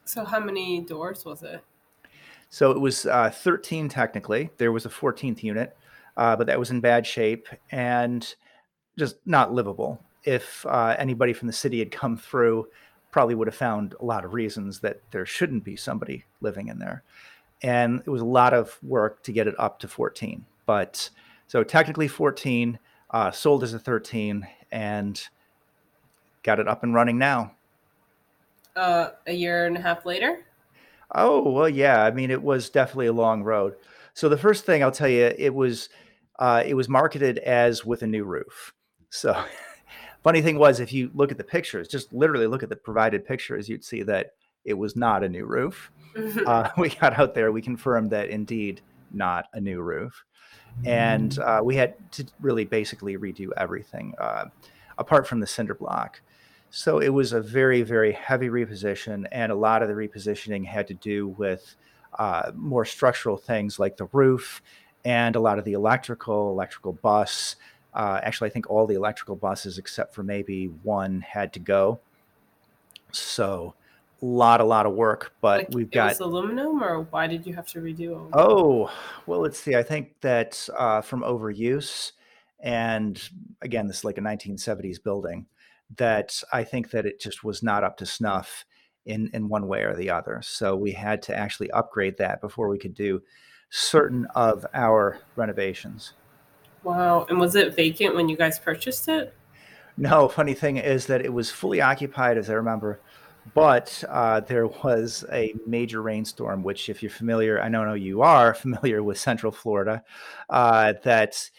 So 0.05 0.25
how 0.25 0.41
many 0.41 0.81
doors 0.81 1.25
was 1.25 1.43
it? 1.43 1.63
So 2.51 2.71
it 2.71 2.81
was 2.81 3.05
uh, 3.05 3.31
13 3.31 3.89
technically. 3.89 4.51
There 4.57 4.73
was 4.73 4.87
a 4.87 4.91
14th 4.91 5.43
unit 5.43 5.77
uh, 6.17 6.35
but 6.37 6.49
that 6.49 6.59
was 6.59 6.71
in 6.71 6.81
bad 6.81 7.07
shape 7.07 7.49
and 7.71 8.35
just 8.99 9.17
not 9.25 9.53
livable. 9.53 10.03
If 10.25 10.67
uh, 10.67 10.97
anybody 10.99 11.33
from 11.33 11.47
the 11.47 11.53
city 11.53 11.79
had 11.79 11.93
come 11.93 12.17
through 12.17 12.67
probably 13.11 13.35
would 13.35 13.49
have 13.49 13.55
found 13.55 13.95
a 14.01 14.05
lot 14.05 14.25
of 14.25 14.35
reasons 14.35 14.81
that 14.81 15.01
there 15.13 15.25
shouldn't 15.25 15.65
be 15.65 15.77
somebody 15.77 16.25
living 16.41 16.69
in 16.69 16.79
there. 16.79 17.05
And 17.63 18.01
it 18.05 18.11
was 18.11 18.21
a 18.21 18.27
lot 18.27 18.53
of 18.53 18.79
work 18.83 19.23
to 19.23 19.33
get 19.33 19.47
it 19.47 19.55
up 19.59 19.79
to 19.81 19.89
14 19.89 20.45
but 20.69 21.09
so 21.49 21.65
technically 21.65 22.07
14, 22.07 22.79
uh, 23.11 23.31
sold 23.31 23.65
as 23.65 23.75
a 23.75 23.79
13, 23.79 24.47
and 24.71 25.21
got 26.43 26.61
it 26.61 26.69
up 26.69 26.85
and 26.85 26.95
running 26.95 27.19
now. 27.19 27.53
Uh, 28.77 29.11
a 29.27 29.33
year 29.33 29.67
and 29.67 29.77
a 29.77 29.81
half 29.81 30.07
later? 30.07 30.45
Oh, 31.15 31.51
well, 31.51 31.69
yeah. 31.69 32.05
I 32.05 32.11
mean, 32.11 32.31
it 32.31 32.43
was 32.43 32.71
definitely 32.71 33.07
a 33.07 33.13
long 33.13 33.43
road. 33.43 33.75
So 34.15 34.29
the 34.29 34.37
first 34.37 34.67
thing 34.67 34.83
I'll 34.83 34.93
tell 34.93 35.09
you, 35.09 35.33
it 35.37 35.55
was 35.55 35.89
uh, 36.39 36.63
it 36.65 36.75
was 36.75 36.89
marketed 36.89 37.39
as 37.39 37.85
with 37.85 38.03
a 38.03 38.07
new 38.07 38.25
roof. 38.25 38.73
So 39.11 39.43
funny 40.23 40.43
thing 40.43 40.59
was, 40.59 40.81
if 40.81 40.93
you 40.93 41.11
look 41.15 41.33
at 41.33 41.39
the 41.39 41.45
pictures, 41.45 41.89
just 41.89 42.13
literally 42.13 42.47
look 42.47 42.63
at 42.63 42.69
the 42.69 42.77
provided 42.77 43.25
pictures, 43.25 43.69
you'd 43.69 43.85
see 43.85 44.03
that 44.05 44.35
it 44.65 44.75
was 44.75 44.97
not 44.97 45.25
a 45.25 45.29
new 45.29 45.47
roof. 45.47 45.91
Uh, 46.47 46.69
we 46.79 46.89
got 46.89 47.17
out 47.17 47.33
there, 47.33 47.53
we 47.53 47.63
confirmed 47.63 48.11
that 48.11 48.29
indeed 48.29 48.81
not 49.13 49.47
a 49.53 49.61
new 49.61 49.81
roof. 49.81 50.25
And 50.85 51.39
uh, 51.39 51.61
we 51.65 51.77
had 51.77 51.95
to 52.13 52.27
really 52.41 52.65
basically 52.65 53.17
redo 53.17 53.51
everything 53.57 54.15
uh, 54.19 54.47
apart 54.97 55.27
from 55.27 55.41
the 55.41 55.47
cinder 55.47 55.75
block. 55.75 56.21
So 56.71 56.99
it 56.99 57.09
was 57.09 57.33
a 57.33 57.41
very, 57.41 57.83
very 57.83 58.13
heavy 58.13 58.49
reposition, 58.49 59.27
and 59.33 59.51
a 59.51 59.55
lot 59.55 59.83
of 59.83 59.89
the 59.89 59.95
repositioning 59.95 60.67
had 60.67 60.87
to 60.89 60.95
do 60.95 61.29
with 61.29 61.77
uh, 62.19 62.53
more 62.55 62.85
structural 62.85 63.37
things 63.37 63.79
like 63.79 63.97
the 63.97 64.09
roof 64.13 64.63
and 65.05 65.35
a 65.37 65.41
lot 65.41 65.59
of 65.59 65.65
the 65.65 65.73
electrical, 65.73 66.51
electrical 66.51 66.93
bus. 66.93 67.57
Uh, 67.95 68.21
actually, 68.23 68.51
I 68.51 68.53
think 68.53 68.69
all 68.69 68.87
the 68.87 68.97
electrical 68.97 69.37
buses, 69.37 69.79
except 69.79 70.15
for 70.15 70.23
maybe 70.23 70.67
one, 70.83 71.23
had 71.23 71.53
to 71.55 71.61
go. 71.61 72.01
So 73.13 73.75
lot, 74.21 74.61
a 74.61 74.65
lot 74.65 74.87
of 74.87 74.95
work, 74.95 75.35
but 75.41 75.61
like 75.61 75.69
we've 75.73 75.91
got 75.91 76.09
was 76.09 76.21
aluminum, 76.21 76.83
or 76.83 77.03
why 77.11 77.27
did 77.27 77.47
you 77.47 77.55
have 77.55 77.67
to 77.69 77.81
redo? 77.81 78.29
Oh, 78.33 78.91
well, 79.27 79.41
let's 79.41 79.59
see. 79.59 79.77
I 79.77 79.83
think 79.83 80.21
that 80.21 80.69
uh, 80.77 81.01
from 81.01 81.23
overuse, 81.23 82.13
and 82.61 83.21
again, 83.63 83.87
this 83.87 83.99
is 83.99 84.05
like 84.05 84.19
a 84.19 84.23
1970s 84.23 85.03
building, 85.03 85.47
that 85.97 86.43
I 86.53 86.65
think 86.65 86.91
that 86.91 87.07
it 87.07 87.21
just 87.21 87.45
was 87.45 87.63
not 87.63 87.85
up 87.85 87.97
to 87.99 88.07
snuff 88.07 88.65
in 89.07 89.31
in 89.33 89.49
one 89.49 89.67
way 89.69 89.83
or 89.83 89.95
the 89.95 90.11
other. 90.11 90.41
So 90.43 90.77
we 90.77 90.93
had 90.93 91.23
to 91.23 91.37
actually 91.37 91.71
upgrade 91.71 92.19
that 92.19 92.41
before 92.41 92.69
we 92.69 92.79
could 92.79 92.95
do 92.95 93.23
certain 93.71 94.27
of 94.35 94.67
our 94.75 95.19
renovations. 95.37 96.15
Wow. 96.83 97.27
And 97.29 97.39
was 97.39 97.55
it 97.55 97.75
vacant 97.75 98.15
when 98.15 98.29
you 98.29 98.37
guys 98.37 98.59
purchased 98.59 99.09
it? 99.09 99.35
No, 99.97 100.29
funny 100.29 100.55
thing 100.55 100.77
is 100.77 101.07
that 101.07 101.25
it 101.25 101.33
was 101.33 101.51
fully 101.51 101.81
occupied, 101.81 102.39
as 102.39 102.49
I 102.49 102.55
remember, 102.55 103.01
but 103.55 104.03
uh, 104.09 104.41
there 104.41 104.67
was 104.67 105.25
a 105.33 105.55
major 105.67 106.03
rainstorm, 106.03 106.63
which, 106.63 106.89
if 106.89 107.03
you're 107.03 107.11
familiar, 107.11 107.61
I 107.61 107.69
don't 107.69 107.87
know 107.87 107.95
you 107.95 108.23
are 108.23 108.55
familiar 108.55 109.03
with 109.03 109.19
Central 109.19 109.53
Florida, 109.53 110.03
uh, 110.49 110.95
that 111.05 111.51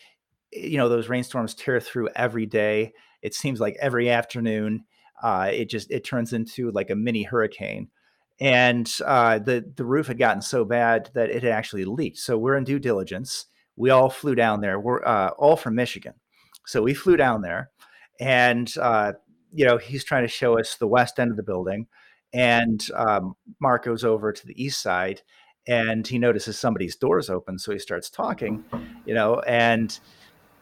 you 0.51 0.77
know 0.77 0.89
those 0.89 1.09
rainstorms 1.09 1.53
tear 1.53 1.79
through 1.79 2.09
every 2.15 2.45
day. 2.45 2.93
It 3.21 3.33
seems 3.33 3.59
like 3.59 3.77
every 3.79 4.09
afternoon, 4.09 4.85
uh, 5.21 5.49
it 5.51 5.69
just 5.69 5.91
it 5.91 6.03
turns 6.03 6.33
into 6.33 6.71
like 6.71 6.89
a 6.89 6.95
mini 6.95 7.23
hurricane, 7.23 7.89
and 8.39 8.91
uh, 9.05 9.39
the 9.39 9.65
the 9.75 9.85
roof 9.85 10.07
had 10.07 10.17
gotten 10.17 10.41
so 10.41 10.65
bad 10.65 11.09
that 11.13 11.29
it 11.29 11.43
had 11.43 11.51
actually 11.51 11.85
leaked. 11.85 12.17
So 12.17 12.37
we're 12.37 12.57
in 12.57 12.63
due 12.63 12.79
diligence. 12.79 13.45
We 13.75 13.89
all 13.89 14.09
flew 14.09 14.35
down 14.35 14.61
there. 14.61 14.79
We're 14.79 15.05
uh, 15.05 15.29
all 15.37 15.55
from 15.55 15.75
Michigan, 15.75 16.13
so 16.65 16.81
we 16.81 16.93
flew 16.93 17.17
down 17.17 17.41
there, 17.41 17.71
and 18.19 18.71
uh, 18.79 19.13
you 19.53 19.65
know 19.65 19.77
he's 19.77 20.03
trying 20.03 20.23
to 20.23 20.27
show 20.27 20.59
us 20.59 20.75
the 20.75 20.87
west 20.87 21.19
end 21.19 21.31
of 21.31 21.37
the 21.37 21.43
building, 21.43 21.87
and 22.33 22.85
um, 22.95 23.35
Mark 23.59 23.85
goes 23.85 24.03
over 24.03 24.31
to 24.31 24.47
the 24.47 24.61
east 24.61 24.81
side, 24.81 25.21
and 25.67 26.05
he 26.07 26.17
notices 26.17 26.57
somebody's 26.59 26.95
doors 26.95 27.29
open, 27.29 27.59
so 27.59 27.71
he 27.71 27.79
starts 27.79 28.09
talking, 28.09 28.63
you 29.05 29.13
know, 29.13 29.39
and 29.41 29.99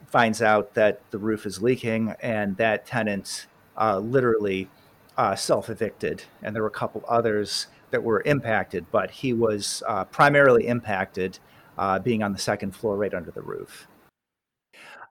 finds 0.08 0.42
out 0.42 0.74
that 0.74 1.02
the 1.12 1.18
roof 1.18 1.46
is 1.46 1.62
leaking, 1.62 2.14
and 2.22 2.58
that 2.58 2.86
tenant 2.86 3.48
uh, 3.78 4.00
literally 4.00 4.70
uh, 5.18 5.36
self 5.36 5.70
evicted, 5.70 6.24
and 6.42 6.56
there 6.56 6.64
were 6.64 6.70
a 6.70 6.72
couple 6.72 7.04
others 7.08 7.68
that 7.92 8.04
were 8.04 8.22
impacted, 8.26 8.86
but 8.92 9.12
he 9.12 9.34
was 9.34 9.82
uh, 9.88 10.04
primarily 10.06 10.68
impacted 10.68 11.40
uh, 11.78 12.00
being 12.00 12.24
on 12.24 12.34
the 12.34 12.40
second 12.40 12.76
floor 12.76 12.98
right 12.98 13.14
under 13.14 13.32
the 13.32 13.42
roof. 13.42 13.88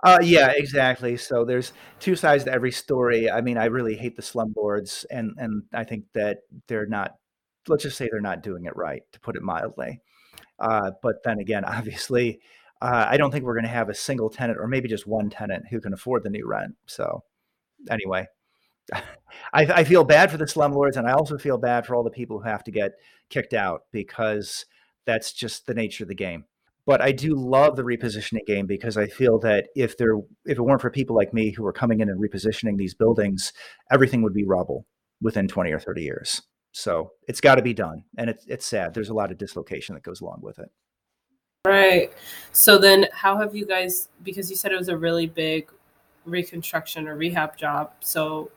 Uh, 0.07 0.19
yeah, 0.23 0.53
exactly. 0.55 1.17
So 1.17 1.45
there's 1.45 1.73
two 1.99 2.15
sides 2.15 2.45
to 2.45 2.53
every 2.53 2.71
story. 2.71 3.29
I 3.29 3.41
mean, 3.41 3.59
I 3.59 3.65
really 3.65 3.97
hate 3.97 4.15
the 4.15 4.23
slumlords, 4.23 5.05
and 5.11 5.33
and 5.37 5.65
I 5.75 5.83
think 5.83 6.05
that 6.15 6.39
they're 6.69 6.87
not. 6.87 7.17
Let's 7.67 7.83
just 7.83 7.97
say 7.97 8.09
they're 8.11 8.21
not 8.21 8.43
doing 8.43 8.67
it 8.67 8.77
right, 8.77 9.03
to 9.13 9.21
put 9.21 9.35
it 9.37 9.43
mildly. 9.43 10.01
Uh, 10.61 10.93
but 11.03 11.23
then 11.25 11.41
again, 11.41 11.65
obviously, 11.67 12.41
uh, 12.83 13.07
I 13.09 13.17
don't 13.17 13.33
think 13.33 13.45
we're 13.45 13.55
going 13.55 13.65
to 13.65 13.71
have 13.71 13.89
a 13.89 13.95
single 13.95 14.31
tenant, 14.31 14.59
or 14.61 14.69
maybe 14.69 14.89
just 14.89 15.07
one 15.09 15.31
tenant, 15.31 15.67
who 15.71 15.81
can 15.81 15.95
afford 15.95 16.25
the 16.25 16.31
new 16.31 16.47
rent. 16.47 16.77
So 16.87 17.25
anyway, 17.91 18.29
I, 18.95 19.03
I 19.53 19.85
feel 19.85 20.05
bad 20.05 20.31
for 20.31 20.39
the 20.39 20.47
slumlords, 20.47 20.97
and 20.97 21.09
I 21.09 21.13
also 21.13 21.39
feel 21.39 21.59
bad 21.59 21.87
for 21.87 21.97
all 21.97 22.05
the 22.05 22.11
people 22.11 22.41
who 22.41 22.49
have 22.49 22.65
to 22.65 22.73
get 22.73 22.95
kicked 23.31 23.55
out 23.55 23.83
because 23.93 24.67
that's 25.07 25.33
just 25.33 25.67
the 25.67 25.75
nature 25.75 26.05
of 26.05 26.09
the 26.09 26.15
game. 26.15 26.45
But 26.87 27.03
I 27.03 27.11
do 27.11 27.35
love 27.35 27.75
the 27.75 27.83
repositioning 27.83 28.47
game 28.47 28.67
because 28.67 28.97
I 28.97 29.09
feel 29.09 29.39
that 29.41 29.67
if 29.75 29.99
there 29.99 30.19
if 30.45 30.59
it 30.59 30.63
weren't 30.63 30.81
for 30.81 30.91
people 30.91 31.17
like 31.17 31.35
me 31.35 31.51
who 31.51 31.67
are 31.67 31.73
coming 31.73 32.01
in 32.01 32.09
and 32.09 32.21
repositioning 32.21 32.77
these 32.77 32.95
buildings, 32.95 33.53
everything 33.91 34.23
would 34.23 34.35
be 34.35 34.45
rubble 34.45 34.87
within 35.21 35.49
20 35.49 35.73
or 35.73 35.81
30 35.81 36.03
years. 36.03 36.43
So 36.73 37.11
it's 37.27 37.41
got 37.41 37.57
to 37.57 37.63
be 37.63 37.73
done, 37.75 38.05
and 38.19 38.31
it's 38.31 38.45
it's 38.47 38.67
sad. 38.67 38.95
There's 38.95 39.09
a 39.09 39.15
lot 39.15 39.33
of 39.33 39.39
dislocation 39.39 39.95
that 39.95 40.03
goes 40.03 40.21
along 40.21 40.41
with 40.43 40.59
it. 40.59 40.69
Right. 41.67 42.13
So 42.53 42.79
then, 42.79 43.07
how 43.13 43.39
have 43.39 43.57
you 43.57 43.67
guys? 43.67 44.09
Because 44.23 44.51
you 44.51 44.57
said 44.57 44.73
it 44.73 44.79
was 44.79 44.89
a 44.89 44.97
really 44.97 45.27
big 45.27 45.73
reconstruction 46.27 47.09
or 47.09 47.17
rehab 47.17 47.57
job. 47.57 47.93
So, 48.01 48.51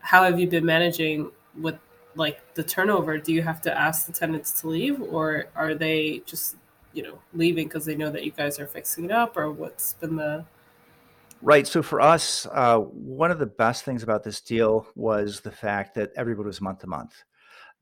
how 0.00 0.24
have 0.24 0.38
you 0.38 0.46
been 0.46 0.66
managing 0.66 1.32
with 1.58 1.76
like 2.14 2.54
the 2.54 2.62
turnover? 2.62 3.18
Do 3.18 3.32
you 3.32 3.42
have 3.42 3.62
to 3.62 3.76
ask 3.76 4.06
the 4.06 4.12
tenants 4.12 4.60
to 4.60 4.68
leave, 4.68 5.00
or 5.00 5.46
are 5.56 5.74
they 5.74 6.22
just 6.26 6.56
you 6.92 7.02
know 7.02 7.18
leaving 7.34 7.68
because 7.68 7.84
they 7.84 7.96
know 7.96 8.10
that 8.10 8.24
you 8.24 8.30
guys 8.30 8.58
are 8.58 8.66
fixing 8.66 9.04
it 9.04 9.10
up, 9.10 9.36
or 9.36 9.50
what's 9.50 9.94
been 9.94 10.16
the 10.16 10.44
Right. 11.40 11.68
So 11.68 11.82
for 11.82 12.00
us, 12.00 12.46
uh, 12.52 12.78
one 12.78 13.30
of 13.30 13.38
the 13.38 13.46
best 13.46 13.84
things 13.84 14.02
about 14.02 14.24
this 14.24 14.40
deal 14.40 14.88
was 14.96 15.40
the 15.40 15.52
fact 15.52 15.94
that 15.94 16.10
everybody 16.16 16.48
was 16.48 16.60
month 16.60 16.80
to 16.80 16.88
month. 16.88 17.22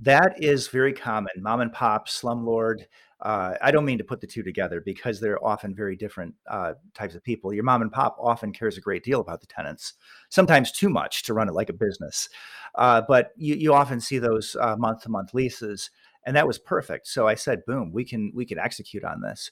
That 0.00 0.34
is 0.42 0.68
very 0.68 0.92
common. 0.92 1.32
Mom 1.38 1.62
and 1.62 1.72
pop, 1.72 2.06
slumlord. 2.06 2.82
Uh, 3.22 3.54
I 3.62 3.70
don't 3.70 3.86
mean 3.86 3.96
to 3.96 4.04
put 4.04 4.20
the 4.20 4.26
two 4.26 4.42
together 4.42 4.82
because 4.82 5.18
they're 5.20 5.42
often 5.42 5.74
very 5.74 5.96
different 5.96 6.34
uh, 6.50 6.74
types 6.92 7.14
of 7.14 7.24
people. 7.24 7.50
Your 7.54 7.64
mom 7.64 7.80
and 7.80 7.90
pop 7.90 8.18
often 8.20 8.52
cares 8.52 8.76
a 8.76 8.82
great 8.82 9.02
deal 9.02 9.20
about 9.20 9.40
the 9.40 9.46
tenants, 9.46 9.94
sometimes 10.28 10.70
too 10.70 10.90
much 10.90 11.22
to 11.22 11.32
run 11.32 11.48
it 11.48 11.54
like 11.54 11.70
a 11.70 11.72
business. 11.72 12.28
Uh, 12.74 13.00
but 13.08 13.30
you, 13.38 13.54
you 13.54 13.72
often 13.72 14.02
see 14.02 14.18
those 14.18 14.54
month 14.76 15.00
to 15.04 15.08
month 15.08 15.32
leases, 15.32 15.90
and 16.26 16.36
that 16.36 16.46
was 16.46 16.58
perfect. 16.58 17.06
So 17.06 17.26
I 17.26 17.36
said, 17.36 17.64
boom, 17.66 17.92
we 17.92 18.04
can 18.04 18.32
we 18.34 18.44
can 18.44 18.58
execute 18.58 19.04
on 19.04 19.22
this. 19.22 19.50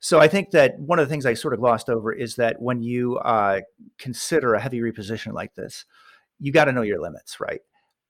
So 0.00 0.18
I 0.18 0.28
think 0.28 0.50
that 0.50 0.78
one 0.78 0.98
of 0.98 1.06
the 1.06 1.12
things 1.12 1.26
I 1.26 1.34
sort 1.34 1.54
of 1.54 1.60
glossed 1.60 1.88
over 1.88 2.12
is 2.12 2.36
that 2.36 2.60
when 2.60 2.82
you 2.82 3.18
uh, 3.18 3.60
consider 3.98 4.54
a 4.54 4.60
heavy 4.60 4.80
reposition 4.80 5.32
like 5.32 5.54
this, 5.54 5.84
you 6.38 6.52
got 6.52 6.64
to 6.64 6.72
know 6.72 6.82
your 6.82 7.00
limits, 7.00 7.38
right? 7.38 7.60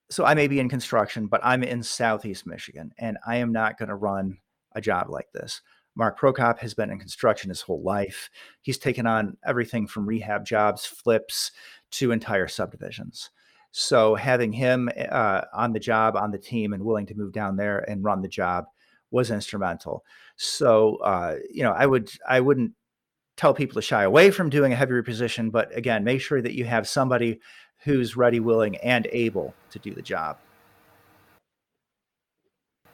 So 0.08 0.24
I 0.24 0.34
may 0.34 0.48
be 0.48 0.60
in 0.60 0.68
construction, 0.68 1.26
but 1.26 1.40
I'm 1.44 1.62
in 1.62 1.82
Southeast 1.82 2.46
Michigan, 2.46 2.92
and 2.98 3.18
I 3.26 3.36
am 3.36 3.52
not 3.52 3.76
going 3.76 3.88
to 3.88 3.96
run 3.96 4.38
a 4.72 4.80
job 4.80 5.10
like 5.10 5.32
this. 5.32 5.62
Mark 5.96 6.18
Prokop 6.18 6.60
has 6.60 6.74
been 6.74 6.90
in 6.90 6.98
construction 6.98 7.50
his 7.50 7.60
whole 7.60 7.82
life. 7.82 8.30
He's 8.60 8.78
taken 8.78 9.06
on 9.06 9.36
everything 9.44 9.88
from 9.88 10.06
rehab 10.06 10.46
jobs, 10.46 10.86
flips, 10.86 11.50
to 11.92 12.12
entire 12.12 12.46
subdivisions. 12.46 13.30
So 13.72 14.14
having 14.14 14.52
him 14.52 14.90
uh, 15.10 15.42
on 15.52 15.72
the 15.72 15.80
job, 15.80 16.16
on 16.16 16.30
the 16.30 16.38
team, 16.38 16.72
and 16.72 16.84
willing 16.84 17.06
to 17.06 17.14
move 17.14 17.32
down 17.32 17.56
there 17.56 17.78
and 17.88 18.02
run 18.02 18.20
the 18.20 18.28
job 18.28 18.64
was 19.10 19.30
instrumental. 19.30 20.04
So 20.36 20.96
uh, 20.96 21.36
you 21.50 21.62
know, 21.62 21.72
I 21.72 21.86
would 21.86 22.10
I 22.28 22.40
wouldn't 22.40 22.72
tell 23.36 23.54
people 23.54 23.74
to 23.74 23.82
shy 23.82 24.02
away 24.02 24.30
from 24.30 24.50
doing 24.50 24.72
a 24.72 24.76
heavy 24.76 24.92
reposition, 24.92 25.50
but 25.50 25.74
again, 25.76 26.04
make 26.04 26.20
sure 26.20 26.42
that 26.42 26.54
you 26.54 26.64
have 26.64 26.86
somebody 26.86 27.40
who's 27.84 28.16
ready, 28.16 28.40
willing, 28.40 28.76
and 28.78 29.08
able 29.12 29.54
to 29.70 29.78
do 29.78 29.94
the 29.94 30.02
job. 30.02 30.36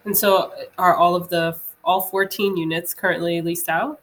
And 0.04 0.16
so, 0.16 0.52
are 0.78 0.94
all 0.94 1.16
of 1.16 1.28
the 1.28 1.58
all 1.84 2.00
14 2.00 2.56
units 2.56 2.94
currently 2.94 3.40
leased 3.40 3.68
out? 3.68 4.00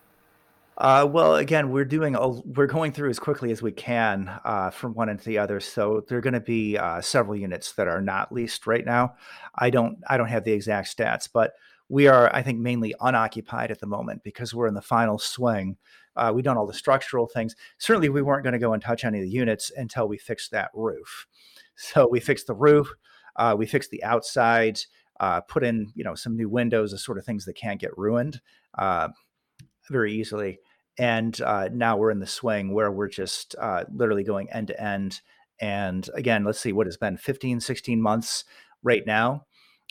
Uh, 0.77 1.08
well, 1.10 1.36
again, 1.36 1.70
we're 1.70 1.86
doing 1.86 2.15
a, 2.15 2.30
we're 2.30 2.65
going 2.68 2.92
through 2.92 3.10
as 3.10 3.20
quickly 3.20 3.51
as 3.51 3.62
we 3.62 3.72
can 3.72 4.27
uh, 4.44 4.72
from 4.72 4.94
one 4.94 5.10
into 5.10 5.25
the 5.25 5.38
other. 5.38 5.60
So 5.60 6.03
there 6.08 6.18
are 6.18 6.22
going 6.22 6.34
to 6.34 6.39
be 6.39 6.77
uh, 6.77 7.00
several 7.01 7.36
units 7.36 7.74
that 7.74 7.88
are 7.88 8.01
not 8.01 8.32
leased 8.32 8.65
right 8.65 8.86
now. 8.86 9.15
I 9.56 9.70
don't 9.70 10.00
I 10.08 10.18
don't 10.18 10.30
have 10.30 10.44
the 10.44 10.53
exact 10.53 10.96
stats, 10.96 11.30
but 11.32 11.53
we 11.89 12.08
are 12.08 12.34
I 12.34 12.42
think 12.42 12.60
mainly 12.60 12.96
unoccupied 13.00 13.70
at 13.70 13.80
the 13.80 13.88
moment 13.88 14.24
because 14.24 14.53
we're 14.53 14.68
in 14.68 14.74
the 14.74 14.82
final 14.82 15.20
swing. 15.20 15.77
Uh, 16.15 16.32
we've 16.34 16.46
done 16.46 16.58
all 16.58 16.68
the 16.68 16.74
structural 16.74 17.27
things. 17.27 17.56
Certainly, 17.77 18.10
we 18.10 18.22
weren't 18.22 18.44
going 18.44 18.53
to 18.53 18.60
go 18.60 18.74
and 18.74 18.82
touch 18.82 19.03
any 19.03 19.20
of 19.20 19.24
the 19.24 19.32
units 19.32 19.72
until 19.75 20.08
we 20.08 20.18
fixed 20.18 20.51
that 20.51 20.72
roof. 20.74 21.27
So 21.75 22.08
we 22.08 22.20
fixed 22.20 22.46
the 22.46 22.53
roof. 22.53 22.88
Uh, 23.36 23.56
we 23.58 23.65
fixed 23.65 23.89
the 23.89 24.03
outside. 24.03 24.80
Uh, 25.20 25.42
put 25.42 25.63
in 25.63 25.92
you 25.96 26.03
know 26.03 26.15
some 26.15 26.36
new 26.36 26.50
windows, 26.50 26.92
the 26.92 26.98
sort 26.98 27.18
of 27.18 27.25
things 27.25 27.46
that 27.46 27.56
can't 27.56 27.80
get 27.80 27.98
ruined 27.98 28.42
very 29.90 30.13
easily. 30.13 30.60
And 30.98 31.40
uh, 31.42 31.70
now 31.72 31.98
we're 31.98 32.12
in 32.12 32.20
the 32.20 32.28
swing 32.28 32.74
where 32.74 32.92
we're 32.92 33.10
just 33.10 33.56
uh, 33.60 33.86
literally 33.94 34.24
going 34.24 34.50
end 34.52 34.68
to 34.68 34.82
end. 34.82 35.22
And 35.60 36.08
again, 36.13 36.44
let's 36.44 36.60
see 36.60 36.74
what 36.74 36.88
has 36.88 36.98
been 36.98 37.18
15, 37.18 37.60
16 37.60 38.02
months 38.02 38.46
right 38.84 39.06
now 39.06 39.46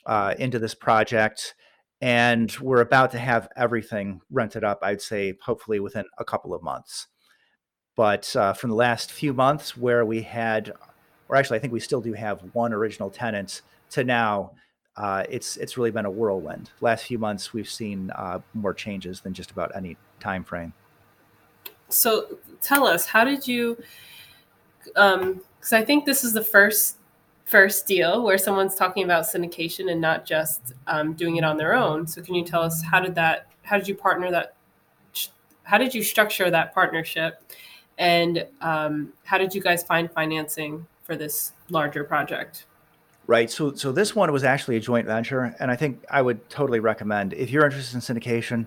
uh, 0.06 0.34
into 0.38 0.58
this 0.58 0.74
project. 0.74 1.54
And 2.00 2.54
we're 2.60 2.80
about 2.80 3.12
to 3.12 3.18
have 3.18 3.48
everything 3.56 4.20
rented 4.30 4.64
up, 4.64 4.80
I'd 4.82 5.00
say, 5.00 5.34
hopefully 5.44 5.80
within 5.80 6.04
a 6.18 6.24
couple 6.24 6.52
of 6.52 6.62
months. 6.62 7.06
But 7.96 8.34
uh, 8.34 8.54
from 8.54 8.70
the 8.70 8.76
last 8.76 9.12
few 9.12 9.32
months, 9.32 9.76
where 9.76 10.04
we 10.04 10.22
had, 10.22 10.72
or 11.28 11.36
actually, 11.36 11.58
I 11.58 11.60
think 11.60 11.72
we 11.72 11.80
still 11.80 12.00
do 12.00 12.14
have 12.14 12.40
one 12.54 12.72
original 12.72 13.10
tenant, 13.10 13.62
to 13.90 14.02
now, 14.02 14.52
uh, 14.96 15.24
it's 15.28 15.56
it's 15.56 15.76
really 15.76 15.90
been 15.90 16.04
a 16.04 16.10
whirlwind. 16.10 16.70
Last 16.80 17.06
few 17.06 17.18
months, 17.18 17.52
we've 17.52 17.68
seen 17.68 18.10
uh, 18.14 18.40
more 18.54 18.74
changes 18.74 19.20
than 19.20 19.32
just 19.32 19.50
about 19.50 19.74
any 19.74 19.96
time 20.20 20.44
frame. 20.44 20.72
So, 21.88 22.38
tell 22.60 22.86
us, 22.86 23.06
how 23.06 23.24
did 23.24 23.46
you? 23.48 23.82
Because 24.84 25.22
um, 25.22 25.42
I 25.72 25.84
think 25.84 26.04
this 26.04 26.24
is 26.24 26.32
the 26.32 26.44
first 26.44 26.98
first 27.44 27.86
deal 27.86 28.22
where 28.22 28.38
someone's 28.38 28.74
talking 28.74 29.04
about 29.04 29.24
syndication 29.24 29.90
and 29.90 30.00
not 30.00 30.24
just 30.24 30.72
um, 30.86 31.12
doing 31.14 31.36
it 31.36 31.44
on 31.44 31.56
their 31.56 31.74
own. 31.74 32.06
So, 32.06 32.20
can 32.20 32.34
you 32.34 32.44
tell 32.44 32.62
us 32.62 32.82
how 32.82 33.00
did 33.00 33.14
that? 33.14 33.46
How 33.62 33.78
did 33.78 33.88
you 33.88 33.94
partner 33.94 34.30
that? 34.30 34.56
How 35.62 35.78
did 35.78 35.94
you 35.94 36.02
structure 36.02 36.50
that 36.50 36.74
partnership? 36.74 37.42
And 37.98 38.46
um, 38.60 39.12
how 39.24 39.38
did 39.38 39.54
you 39.54 39.60
guys 39.60 39.82
find 39.84 40.10
financing 40.10 40.86
for 41.04 41.16
this 41.16 41.52
larger 41.70 42.04
project? 42.04 42.66
Right. 43.26 43.50
So, 43.50 43.72
so 43.74 43.92
this 43.92 44.16
one 44.16 44.32
was 44.32 44.42
actually 44.42 44.76
a 44.76 44.80
joint 44.80 45.06
venture, 45.06 45.54
and 45.60 45.70
I 45.70 45.76
think 45.76 46.04
I 46.10 46.20
would 46.20 46.48
totally 46.50 46.80
recommend 46.80 47.32
if 47.34 47.50
you're 47.50 47.64
interested 47.64 47.94
in 47.94 48.00
syndication, 48.00 48.66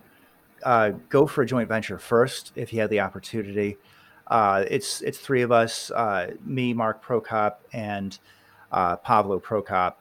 uh, 0.64 0.92
go 1.10 1.28
for 1.28 1.42
a 1.42 1.46
joint 1.46 1.68
venture 1.68 2.00
first 2.00 2.54
if 2.56 2.72
you 2.72 2.80
have 2.80 2.90
the 2.90 3.02
opportunity. 3.02 3.78
Uh, 4.28 4.64
it's 4.70 5.02
it's 5.02 5.20
three 5.20 5.42
of 5.42 5.52
us, 5.52 5.92
uh, 5.92 6.32
me, 6.44 6.74
Mark 6.74 7.04
Prokop, 7.04 7.56
and 7.74 8.18
uh, 8.72 8.96
Pavlo 8.96 9.40
Prokop, 9.40 9.96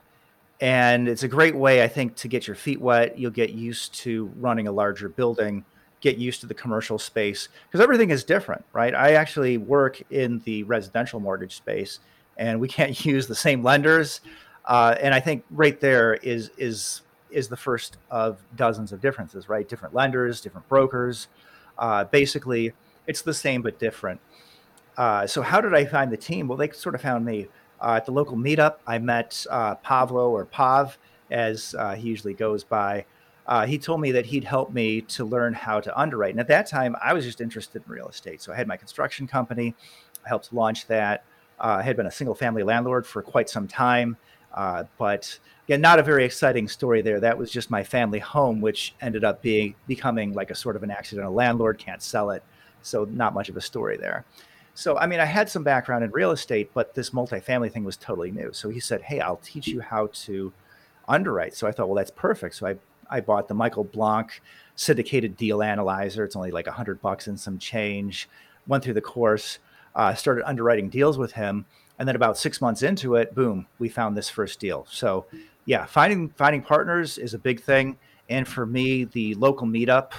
and 0.61 1.08
it's 1.08 1.25
a 1.25 1.28
great 1.28 1.54
way, 1.54 1.82
I 1.82 1.88
think, 1.88 2.14
to 2.16 2.28
get 2.28 2.46
your 2.46 2.56
feet 2.56 2.80
wet. 2.80 3.18
You'll 3.18 3.32
get 3.32 3.50
used 3.50 3.92
to 3.96 4.30
running 4.37 4.68
a 4.68 4.73
larger 4.73 5.08
building, 5.08 5.64
get 6.00 6.16
used 6.16 6.40
to 6.42 6.46
the 6.46 6.54
commercial 6.54 6.99
space 6.99 7.49
because 7.66 7.82
everything 7.82 8.11
is 8.11 8.25
different, 8.25 8.64
right? 8.73 8.94
I 8.94 9.14
actually 9.14 9.58
work 9.58 10.00
in 10.11 10.38
the 10.40 10.62
residential 10.62 11.18
mortgage 11.18 11.56
space, 11.56 11.99
and 12.37 12.61
we 12.61 12.69
can't 12.69 13.05
use 13.05 13.26
the 13.26 13.35
same 13.35 13.62
lenders. 13.62 14.21
Uh, 14.64 14.97
and 15.00 15.14
I 15.14 15.21
think 15.21 15.45
right 15.50 15.79
there 15.81 16.14
is 16.14 16.50
is 16.57 17.03
is 17.31 17.49
the 17.49 17.57
first 17.57 17.97
of 18.11 18.38
dozens 18.55 18.93
of 18.93 19.00
differences, 19.00 19.49
right? 19.49 19.69
Different 19.69 19.95
lenders, 19.95 20.41
different 20.41 20.69
brokers. 20.69 21.29
Uh, 21.76 22.05
basically, 22.05 22.73
it's 23.07 23.23
the 23.23 23.35
same 23.35 23.61
but 23.61 23.79
different. 23.79 24.21
Uh, 24.97 25.26
so 25.26 25.43
how 25.43 25.61
did 25.61 25.75
I 25.75 25.85
find 25.85 26.12
the 26.12 26.17
team? 26.17 26.47
Well, 26.47 26.57
they 26.57 26.71
sort 26.71 26.95
of 26.95 27.00
found 27.00 27.25
me 27.25 27.49
uh, 27.81 27.95
at 27.95 28.07
the 28.07 28.12
local 28.12 28.37
meetup. 28.37 28.76
I 28.87 28.99
met 28.99 29.45
uh, 29.50 29.75
Pavlo 29.76 30.31
or 30.31 30.45
Pav, 30.45 30.97
as 31.33 31.75
uh, 31.76 31.97
he 31.97 32.09
usually 32.09 32.35
goes 32.35 32.62
by. 32.62 33.05
he 33.67 33.79
told 33.79 34.00
me 34.00 34.12
that 34.12 34.26
he'd 34.26 34.45
help 34.45 34.73
me 34.73 35.00
to 35.00 35.25
learn 35.25 35.55
how 35.55 35.81
to 35.81 35.99
underwrite. 35.99 36.31
And 36.31 36.41
at 36.41 36.49
that 36.49 36.69
time, 36.69 36.95
I 37.03 37.12
was 37.12 37.25
just 37.25 37.41
interested 37.41 37.83
in 37.85 37.93
real 37.93 38.09
estate. 38.09 38.41
So 38.41 38.53
I 38.53 38.57
had 38.57 38.69
my 38.69 38.76
construction 38.76 39.26
company. 39.26 39.75
I 40.25 40.29
helped 40.29 40.53
launch 40.53 40.87
that. 40.87 41.25
I 41.58 41.82
had 41.82 41.96
been 41.96 42.06
a 42.06 42.11
single 42.11 42.34
family 42.34 42.62
landlord 42.62 43.06
for 43.06 43.23
quite 43.23 43.49
some 43.49 43.66
time. 43.66 44.16
Uh, 44.54 44.84
but 44.99 45.38
again, 45.66 45.80
not 45.80 45.99
a 45.99 46.02
very 46.02 46.25
exciting 46.25 46.68
story 46.68 47.02
there. 47.02 47.18
That 47.20 47.37
was 47.37 47.50
just 47.50 47.70
my 47.70 47.82
family 47.82 48.20
home, 48.20 48.61
which 48.61 48.94
ended 49.00 49.25
up 49.25 49.42
being 49.42 49.75
becoming 49.87 50.32
like 50.32 50.50
a 50.50 50.54
sort 50.54 50.76
of 50.76 50.82
an 50.82 50.90
accidental 50.90 51.34
landlord 51.34 51.78
can't 51.78 52.00
sell 52.00 52.30
it, 52.30 52.42
so 52.80 53.04
not 53.04 53.34
much 53.34 53.49
of 53.49 53.56
a 53.56 53.61
story 53.61 53.96
there. 53.96 54.25
So 54.75 54.96
I 54.96 55.06
mean, 55.06 55.20
I 55.20 55.25
had 55.25 55.49
some 55.49 55.64
background 55.64 56.04
in 56.04 56.11
real 56.12 56.30
estate, 56.30 56.70
but 56.73 56.94
this 56.94 57.11
multifamily 57.11 57.73
thing 57.73 57.84
was 57.84 57.96
totally 57.96 58.30
new. 58.30 58.52
So 58.52 58.68
he 58.68 58.80
said, 58.80 59.02
"Hey, 59.02 59.20
I'll 59.20 59.37
teach 59.42 59.66
you 59.66 59.80
how 59.80 60.08
to 60.12 60.52
underwrite." 61.08 61.54
So 61.54 61.66
I 61.66 61.73
thought, 61.73 61.88
well, 61.88 61.96
that's 61.96 62.12
perfect. 62.12 62.54
So 62.54 62.68
I 62.68 62.76
I 63.11 63.20
bought 63.20 63.49
the 63.49 63.54
Michael 63.54 63.84
Blank 63.84 64.40
syndicated 64.76 65.37
deal 65.37 65.62
analyzer. 65.62 66.25
It's 66.25 66.37
only 66.37 66.52
like 66.52 66.68
a 66.68 66.73
hundred 66.73 67.00
bucks 67.02 67.26
and 67.26 67.38
some 67.38 67.58
change. 67.58 68.28
Went 68.66 68.84
through 68.84 68.94
the 68.94 69.00
course, 69.00 69.58
uh, 69.95 70.15
started 70.15 70.47
underwriting 70.49 70.89
deals 70.89 71.19
with 71.19 71.33
him 71.33 71.67
and 71.99 72.09
then 72.09 72.17
about 72.17 72.37
six 72.37 72.61
months 72.61 72.83
into 72.83 73.15
it, 73.17 73.35
boom, 73.35 73.67
we 73.79 73.89
found 73.89 74.17
this 74.17 74.29
first 74.29 74.59
deal. 74.59 74.87
So 74.91 75.27
yeah, 75.65 75.87
finding 75.87 76.31
finding 76.31 76.63
partners 76.63 77.19
is 77.19 77.35
a 77.35 77.39
big 77.39 77.63
thing. 77.63 77.99
And 78.29 78.49
for 78.49 78.67
me, 78.67 79.05
the 79.05 79.35
local 79.35 79.67
meetup 79.67 80.13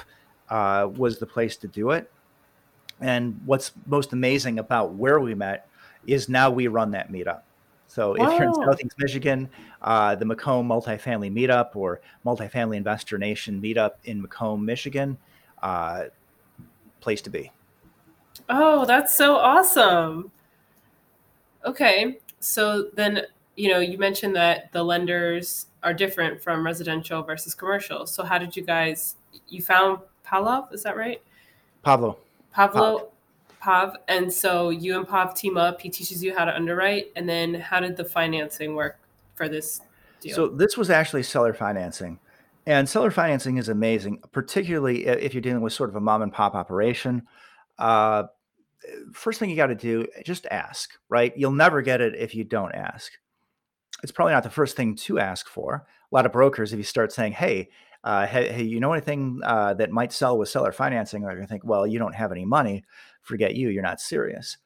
uh, 0.50 0.90
was 0.96 1.20
the 1.20 1.26
place 1.26 1.58
to 1.58 1.68
do 1.68 1.92
it. 1.92 2.10
And 3.02 3.42
what's 3.46 3.72
most 3.86 4.14
amazing 4.14 4.60
about 4.60 4.94
where 4.94 5.20
we 5.20 5.36
met 5.36 5.68
is 6.08 6.30
now 6.30 6.50
we 6.50 6.68
run 6.68 6.92
that 6.92 7.12
meetup. 7.12 7.42
So 7.88 8.14
if 8.14 8.22
you're 8.22 8.44
in 8.44 8.54
Southeast 8.54 8.96
Michigan, 8.98 9.50
uh, 9.82 10.16
the 10.16 10.26
Macomb 10.26 10.68
Multifamily 10.68 11.32
Meetup 11.32 11.76
or 11.76 12.02
Multifamily 12.26 12.78
Investor 12.78 13.18
Nation 13.18 13.62
Meetup 13.62 13.92
in 14.06 14.22
Macomb, 14.22 14.66
Michigan, 14.66 15.18
uh, 15.62 16.06
place 17.00 17.22
to 17.22 17.30
be. 17.30 17.52
Oh, 18.50 18.86
that's 18.86 19.16
so 19.16 19.36
awesome. 19.38 20.32
Okay. 21.66 22.20
So 22.40 22.90
then, 22.94 23.24
you 23.56 23.70
know, 23.70 23.80
you 23.80 23.98
mentioned 23.98 24.36
that 24.36 24.72
the 24.72 24.84
lenders 24.84 25.68
are 25.84 25.94
different 25.94 26.42
from 26.42 26.66
residential 26.66 27.24
versus 27.24 27.56
commercial. 27.56 28.06
So 28.06 28.24
how 28.24 28.38
did 28.38 28.56
you 28.56 28.64
guys 28.64 29.16
you 29.48 29.62
found 29.62 30.00
Pavlov, 30.26 30.74
is 30.74 30.84
that 30.84 30.98
right? 30.98 31.22
Pavlo. 31.84 32.18
Pavlo 32.52 33.12
Pav. 33.60 33.94
Pav. 33.94 33.98
And 34.08 34.32
so 34.32 34.70
you 34.70 34.98
and 34.98 35.08
Pav 35.08 35.36
team 35.36 35.58
up, 35.58 35.82
he 35.82 35.90
teaches 35.90 36.24
you 36.24 36.36
how 36.36 36.46
to 36.46 36.56
underwrite. 36.56 37.12
And 37.16 37.28
then 37.28 37.54
how 37.54 37.80
did 37.80 37.96
the 37.98 38.06
financing 38.06 38.76
work 38.76 38.98
for 39.36 39.48
this 39.48 39.82
deal? 40.22 40.36
So 40.36 40.48
this 40.48 40.78
was 40.78 40.90
actually 40.90 41.24
seller 41.24 41.54
financing. 41.54 42.20
And 42.68 42.90
seller 42.90 43.12
financing 43.12 43.58
is 43.58 43.70
amazing, 43.70 44.24
particularly 44.32 45.06
if 45.06 45.34
you're 45.34 45.42
dealing 45.42 45.62
with 45.62 45.74
sort 45.74 45.90
of 45.90 45.96
a 45.96 46.02
mom 46.02 46.24
and 46.24 46.34
pop 46.34 46.56
operation. 46.56 47.28
Uh, 47.78 48.24
first 49.14 49.40
thing 49.40 49.50
you 49.50 49.56
got 49.56 49.68
to 49.68 49.76
do, 49.76 50.08
just 50.24 50.46
ask, 50.52 50.92
right? 51.10 51.34
You'll 51.36 51.52
never 51.52 51.82
get 51.82 52.02
it 52.02 52.16
if 52.16 52.36
you 52.36 52.44
don't 52.44 52.74
ask. 52.74 53.12
It's 54.04 54.12
probably 54.12 54.34
not 54.34 54.44
the 54.44 54.50
first 54.50 54.76
thing 54.76 54.96
to 54.96 55.20
ask 55.20 55.48
for. 55.48 55.86
A 56.12 56.16
lot 56.16 56.26
of 56.26 56.32
brokers, 56.32 56.74
if 56.74 56.78
you 56.78 56.84
start 56.84 57.12
saying, 57.12 57.34
hey, 57.34 57.70
uh, 58.04 58.28
hey, 58.28 58.52
hey, 58.52 58.64
you 58.64 58.80
know 58.80 58.94
anything 58.94 59.40
uh, 59.44 59.74
that 59.74 59.92
might 59.92 60.14
sell 60.14 60.38
with 60.38 60.50
seller 60.50 60.72
financing? 60.72 61.24
They're 61.24 61.46
think, 61.46 61.66
well, 61.66 61.88
you 61.88 61.98
don't 61.98 62.14
have 62.14 62.32
any 62.32 62.46
money. 62.46 62.84
Forget 63.22 63.56
you. 63.56 63.70
You're 63.70 63.82
not 63.82 64.00
serious. 64.00 64.58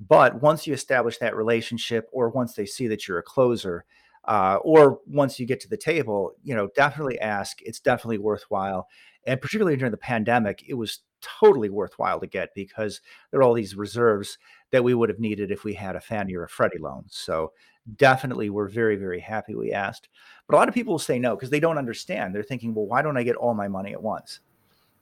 But 0.00 0.40
once 0.40 0.66
you 0.66 0.72
establish 0.74 1.18
that 1.18 1.36
relationship, 1.36 2.08
or 2.12 2.30
once 2.30 2.54
they 2.54 2.66
see 2.66 2.86
that 2.88 3.06
you're 3.06 3.18
a 3.18 3.22
closer, 3.22 3.84
uh, 4.24 4.58
or 4.62 5.00
once 5.06 5.38
you 5.38 5.46
get 5.46 5.60
to 5.60 5.68
the 5.68 5.76
table, 5.76 6.32
you 6.42 6.54
know, 6.54 6.68
definitely 6.74 7.20
ask. 7.20 7.60
It's 7.62 7.80
definitely 7.80 8.18
worthwhile. 8.18 8.88
And 9.26 9.40
particularly 9.40 9.76
during 9.76 9.92
the 9.92 9.98
pandemic, 9.98 10.64
it 10.66 10.74
was 10.74 11.00
totally 11.20 11.70
worthwhile 11.70 12.20
to 12.20 12.26
get 12.26 12.54
because 12.54 13.00
there 13.30 13.40
are 13.40 13.42
all 13.42 13.54
these 13.54 13.74
reserves 13.74 14.38
that 14.70 14.84
we 14.84 14.94
would 14.94 15.08
have 15.08 15.18
needed 15.18 15.50
if 15.50 15.64
we 15.64 15.74
had 15.74 15.96
a 15.96 16.00
Fannie 16.00 16.34
or 16.34 16.44
a 16.44 16.48
Freddie 16.48 16.78
loan. 16.78 17.04
So 17.08 17.52
definitely 17.96 18.50
we're 18.50 18.68
very, 18.68 18.96
very 18.96 19.20
happy 19.20 19.54
we 19.54 19.72
asked. 19.72 20.08
But 20.46 20.56
a 20.56 20.58
lot 20.58 20.68
of 20.68 20.74
people 20.74 20.94
will 20.94 20.98
say 20.98 21.18
no 21.18 21.36
because 21.36 21.50
they 21.50 21.60
don't 21.60 21.78
understand. 21.78 22.34
They're 22.34 22.42
thinking, 22.42 22.74
well, 22.74 22.86
why 22.86 23.02
don't 23.02 23.16
I 23.16 23.22
get 23.22 23.36
all 23.36 23.54
my 23.54 23.68
money 23.68 23.92
at 23.92 24.02
once? 24.02 24.40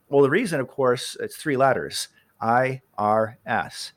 Well, 0.09 0.22
the 0.22 0.31
reason, 0.31 0.61
of 0.61 0.68
course, 0.68 1.16
it's 1.20 1.37
three 1.37 1.57
letters 1.57 2.09
IRS. 2.42 3.92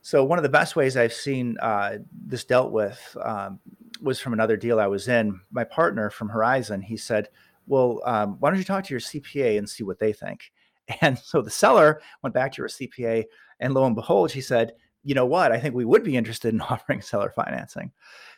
So 0.00 0.24
one 0.24 0.38
of 0.38 0.44
the 0.44 0.48
best 0.48 0.76
ways 0.76 0.96
I've 0.96 1.12
seen 1.12 1.56
uh, 1.60 1.98
this 2.12 2.44
dealt 2.44 2.72
with 2.72 3.16
um, 3.20 3.58
was 4.00 4.20
from 4.20 4.32
another 4.32 4.56
deal 4.56 4.78
I 4.78 4.86
was 4.86 5.08
in. 5.08 5.40
My 5.50 5.64
partner 5.64 6.10
from 6.10 6.28
Horizon, 6.28 6.80
he 6.80 6.96
said, 6.96 7.28
well, 7.66 8.00
um, 8.04 8.36
why 8.38 8.50
don't 8.50 8.58
you 8.58 8.64
talk 8.64 8.84
to 8.84 8.94
your 8.94 9.00
CPA 9.00 9.58
and 9.58 9.68
see 9.68 9.82
what 9.82 9.98
they 9.98 10.12
think? 10.12 10.52
And 11.00 11.18
so 11.18 11.42
the 11.42 11.50
seller 11.50 12.00
went 12.22 12.34
back 12.34 12.52
to 12.52 12.62
her 12.62 12.68
CPA, 12.68 13.24
and 13.60 13.74
lo 13.74 13.84
and 13.86 13.96
behold, 13.96 14.30
she 14.30 14.40
said, 14.40 14.72
"You 15.02 15.14
know 15.14 15.26
what? 15.26 15.50
I 15.50 15.58
think 15.58 15.74
we 15.74 15.84
would 15.84 16.04
be 16.04 16.16
interested 16.16 16.54
in 16.54 16.60
offering 16.70 17.00
seller 17.00 17.32
financing." 17.34 17.90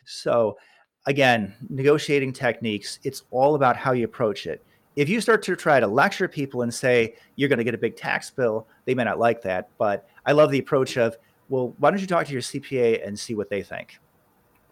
So 0.05 0.57
again, 1.05 1.53
negotiating 1.69 2.33
techniques, 2.33 2.99
it's 3.03 3.23
all 3.31 3.55
about 3.55 3.77
how 3.77 3.91
you 3.91 4.05
approach 4.05 4.47
it. 4.47 4.63
If 4.95 5.09
you 5.09 5.21
start 5.21 5.41
to 5.43 5.55
try 5.55 5.79
to 5.79 5.87
lecture 5.87 6.27
people 6.27 6.61
and 6.61 6.73
say 6.73 7.15
you're 7.35 7.49
going 7.49 7.57
to 7.57 7.63
get 7.63 7.73
a 7.73 7.79
big 7.79 7.95
tax 7.95 8.29
bill, 8.29 8.67
they 8.85 8.93
may 8.93 9.03
not 9.03 9.19
like 9.19 9.41
that. 9.43 9.69
But 9.77 10.07
I 10.25 10.33
love 10.33 10.51
the 10.51 10.59
approach 10.59 10.97
of, 10.97 11.17
well, 11.47 11.73
why 11.77 11.89
don't 11.89 12.01
you 12.01 12.07
talk 12.07 12.25
to 12.27 12.33
your 12.33 12.41
CPA 12.41 13.07
and 13.07 13.17
see 13.17 13.33
what 13.33 13.49
they 13.49 13.63
think? 13.63 13.99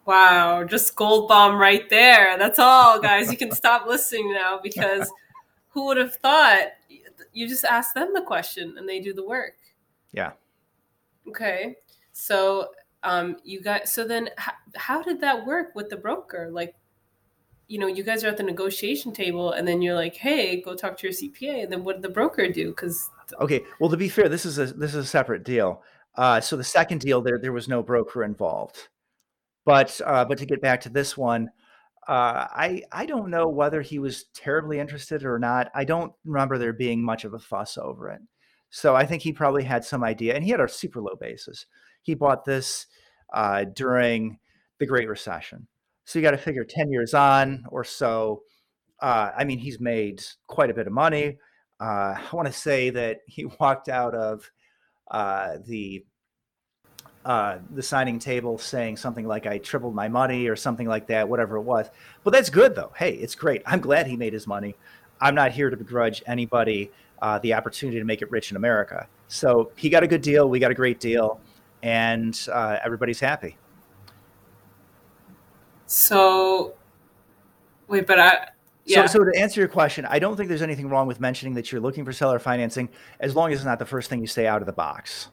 Wow, 0.05 0.63
just 0.63 0.95
gold 0.95 1.27
bomb 1.27 1.57
right 1.57 1.89
there. 1.89 2.37
That's 2.37 2.59
all, 2.59 2.99
guys. 2.99 3.31
You 3.31 3.37
can 3.37 3.51
stop 3.55 3.87
listening 3.87 4.33
now 4.33 4.59
because 4.61 5.11
who 5.69 5.85
would 5.85 5.97
have 5.97 6.15
thought 6.15 6.67
you 7.37 7.47
just 7.47 7.63
ask 7.63 7.93
them 7.93 8.13
the 8.15 8.21
question 8.21 8.75
and 8.79 8.89
they 8.89 8.99
do 8.99 9.13
the 9.13 9.23
work. 9.23 9.57
Yeah. 10.11 10.31
Okay. 11.29 11.75
So 12.11 12.69
um 13.03 13.37
you 13.43 13.61
guys 13.61 13.91
so 13.93 14.07
then 14.07 14.29
how, 14.37 14.53
how 14.75 15.03
did 15.03 15.21
that 15.21 15.45
work 15.45 15.75
with 15.75 15.89
the 15.89 15.97
broker? 15.97 16.49
Like 16.51 16.73
you 17.67 17.77
know, 17.77 17.87
you 17.87 18.03
guys 18.03 18.23
are 18.23 18.29
at 18.29 18.37
the 18.37 18.43
negotiation 18.43 19.11
table 19.11 19.51
and 19.51 19.67
then 19.67 19.81
you're 19.81 19.93
like, 19.93 20.15
"Hey, 20.15 20.61
go 20.61 20.73
talk 20.73 20.97
to 20.97 21.07
your 21.07 21.13
CPA." 21.13 21.63
And 21.63 21.71
then 21.71 21.83
what 21.83 21.97
did 21.97 22.01
the 22.01 22.09
broker 22.09 22.51
do 22.51 22.73
cuz 22.73 23.09
Okay. 23.39 23.63
Well, 23.79 23.89
to 23.91 23.97
be 23.97 24.09
fair, 24.09 24.29
this 24.29 24.45
is 24.45 24.57
a 24.57 24.65
this 24.65 24.95
is 24.95 25.05
a 25.05 25.05
separate 25.05 25.43
deal. 25.43 25.83
Uh, 26.15 26.41
so 26.41 26.57
the 26.57 26.63
second 26.63 27.01
deal 27.01 27.21
there 27.21 27.37
there 27.37 27.53
was 27.53 27.67
no 27.67 27.83
broker 27.83 28.23
involved. 28.23 28.87
But 29.63 30.01
uh, 30.03 30.25
but 30.25 30.39
to 30.39 30.47
get 30.47 30.61
back 30.61 30.81
to 30.81 30.89
this 30.89 31.15
one, 31.15 31.51
uh, 32.07 32.47
I 32.49 32.83
I 32.91 33.05
don't 33.05 33.29
know 33.29 33.47
whether 33.49 33.81
he 33.81 33.99
was 33.99 34.25
terribly 34.33 34.79
interested 34.79 35.25
or 35.25 35.39
not. 35.39 35.69
I 35.75 35.83
don't 35.83 36.13
remember 36.25 36.57
there 36.57 36.73
being 36.73 37.03
much 37.03 37.25
of 37.25 37.33
a 37.33 37.39
fuss 37.39 37.77
over 37.77 38.09
it. 38.09 38.21
So 38.69 38.95
I 38.95 39.05
think 39.05 39.23
he 39.23 39.33
probably 39.33 39.63
had 39.63 39.83
some 39.83 40.03
idea, 40.03 40.35
and 40.35 40.43
he 40.43 40.51
had 40.51 40.61
a 40.61 40.67
super 40.67 41.01
low 41.01 41.15
basis. 41.19 41.65
He 42.01 42.15
bought 42.15 42.45
this 42.45 42.87
uh, 43.33 43.65
during 43.65 44.39
the 44.79 44.85
Great 44.85 45.09
Recession, 45.09 45.67
So 46.05 46.19
you 46.19 46.23
got 46.23 46.31
to 46.31 46.37
figure 46.37 46.63
10 46.63 46.91
years 46.91 47.13
on 47.13 47.65
or 47.69 47.83
so. 47.83 48.43
Uh, 49.01 49.31
I 49.35 49.43
mean, 49.43 49.59
he's 49.59 49.79
made 49.79 50.23
quite 50.47 50.69
a 50.69 50.73
bit 50.73 50.87
of 50.87 50.93
money. 50.93 51.37
Uh, 51.79 52.15
I 52.17 52.29
want 52.33 52.47
to 52.47 52.53
say 52.53 52.89
that 52.91 53.19
he 53.27 53.45
walked 53.59 53.89
out 53.89 54.15
of 54.15 54.49
uh, 55.09 55.57
the 55.65 56.05
uh, 57.27 57.59
the 57.71 57.83
signing 57.83 58.19
table 58.19 58.57
saying 58.57 58.95
something 58.95 59.27
like 59.27 59.45
"I 59.45 59.57
tripled 59.57 59.93
my 59.93 60.07
money" 60.07 60.47
or 60.47 60.55
something 60.55 60.87
like 60.87 61.07
that, 61.07 61.27
whatever 61.27 61.57
it 61.57 61.63
was. 61.63 61.89
But 62.23 62.31
that's 62.31 62.49
good, 62.49 62.73
though. 62.73 62.93
Hey, 62.95 63.15
it's 63.15 63.35
great. 63.35 63.61
I'm 63.65 63.81
glad 63.81 64.07
he 64.07 64.15
made 64.15 64.31
his 64.31 64.47
money. 64.47 64.75
I'm 65.19 65.35
not 65.35 65.51
here 65.51 65.69
to 65.69 65.75
begrudge 65.75 66.23
anybody 66.25 66.89
uh, 67.21 67.39
the 67.39 67.53
opportunity 67.53 67.99
to 67.99 68.05
make 68.05 68.21
it 68.21 68.31
rich 68.31 68.51
in 68.51 68.55
America. 68.55 69.07
So 69.27 69.71
he 69.75 69.89
got 69.89 70.03
a 70.03 70.07
good 70.07 70.21
deal. 70.21 70.47
We 70.47 70.59
got 70.59 70.71
a 70.71 70.75
great 70.75 71.01
deal, 71.01 71.41
and 71.83 72.39
uh, 72.49 72.77
everybody's 72.81 73.19
happy. 73.19 73.57
So, 75.85 76.75
wait, 77.89 78.07
but 78.07 78.19
I. 78.19 78.47
Yeah. 78.85 79.05
So, 79.05 79.19
so 79.19 79.25
to 79.25 79.37
answer 79.37 79.59
your 79.59 79.67
question, 79.67 80.05
I 80.05 80.19
don't 80.19 80.37
think 80.37 80.47
there's 80.47 80.61
anything 80.61 80.87
wrong 80.87 81.07
with 81.07 81.19
mentioning 81.19 81.55
that 81.55 81.73
you're 81.73 81.81
looking 81.81 82.05
for 82.05 82.13
seller 82.13 82.39
financing, 82.39 82.87
as 83.19 83.35
long 83.35 83.51
as 83.51 83.59
it's 83.59 83.65
not 83.65 83.79
the 83.79 83.85
first 83.85 84.09
thing 84.09 84.21
you 84.21 84.27
say 84.27 84.47
out 84.47 84.61
of 84.61 84.65
the 84.65 84.71
box. 84.71 85.27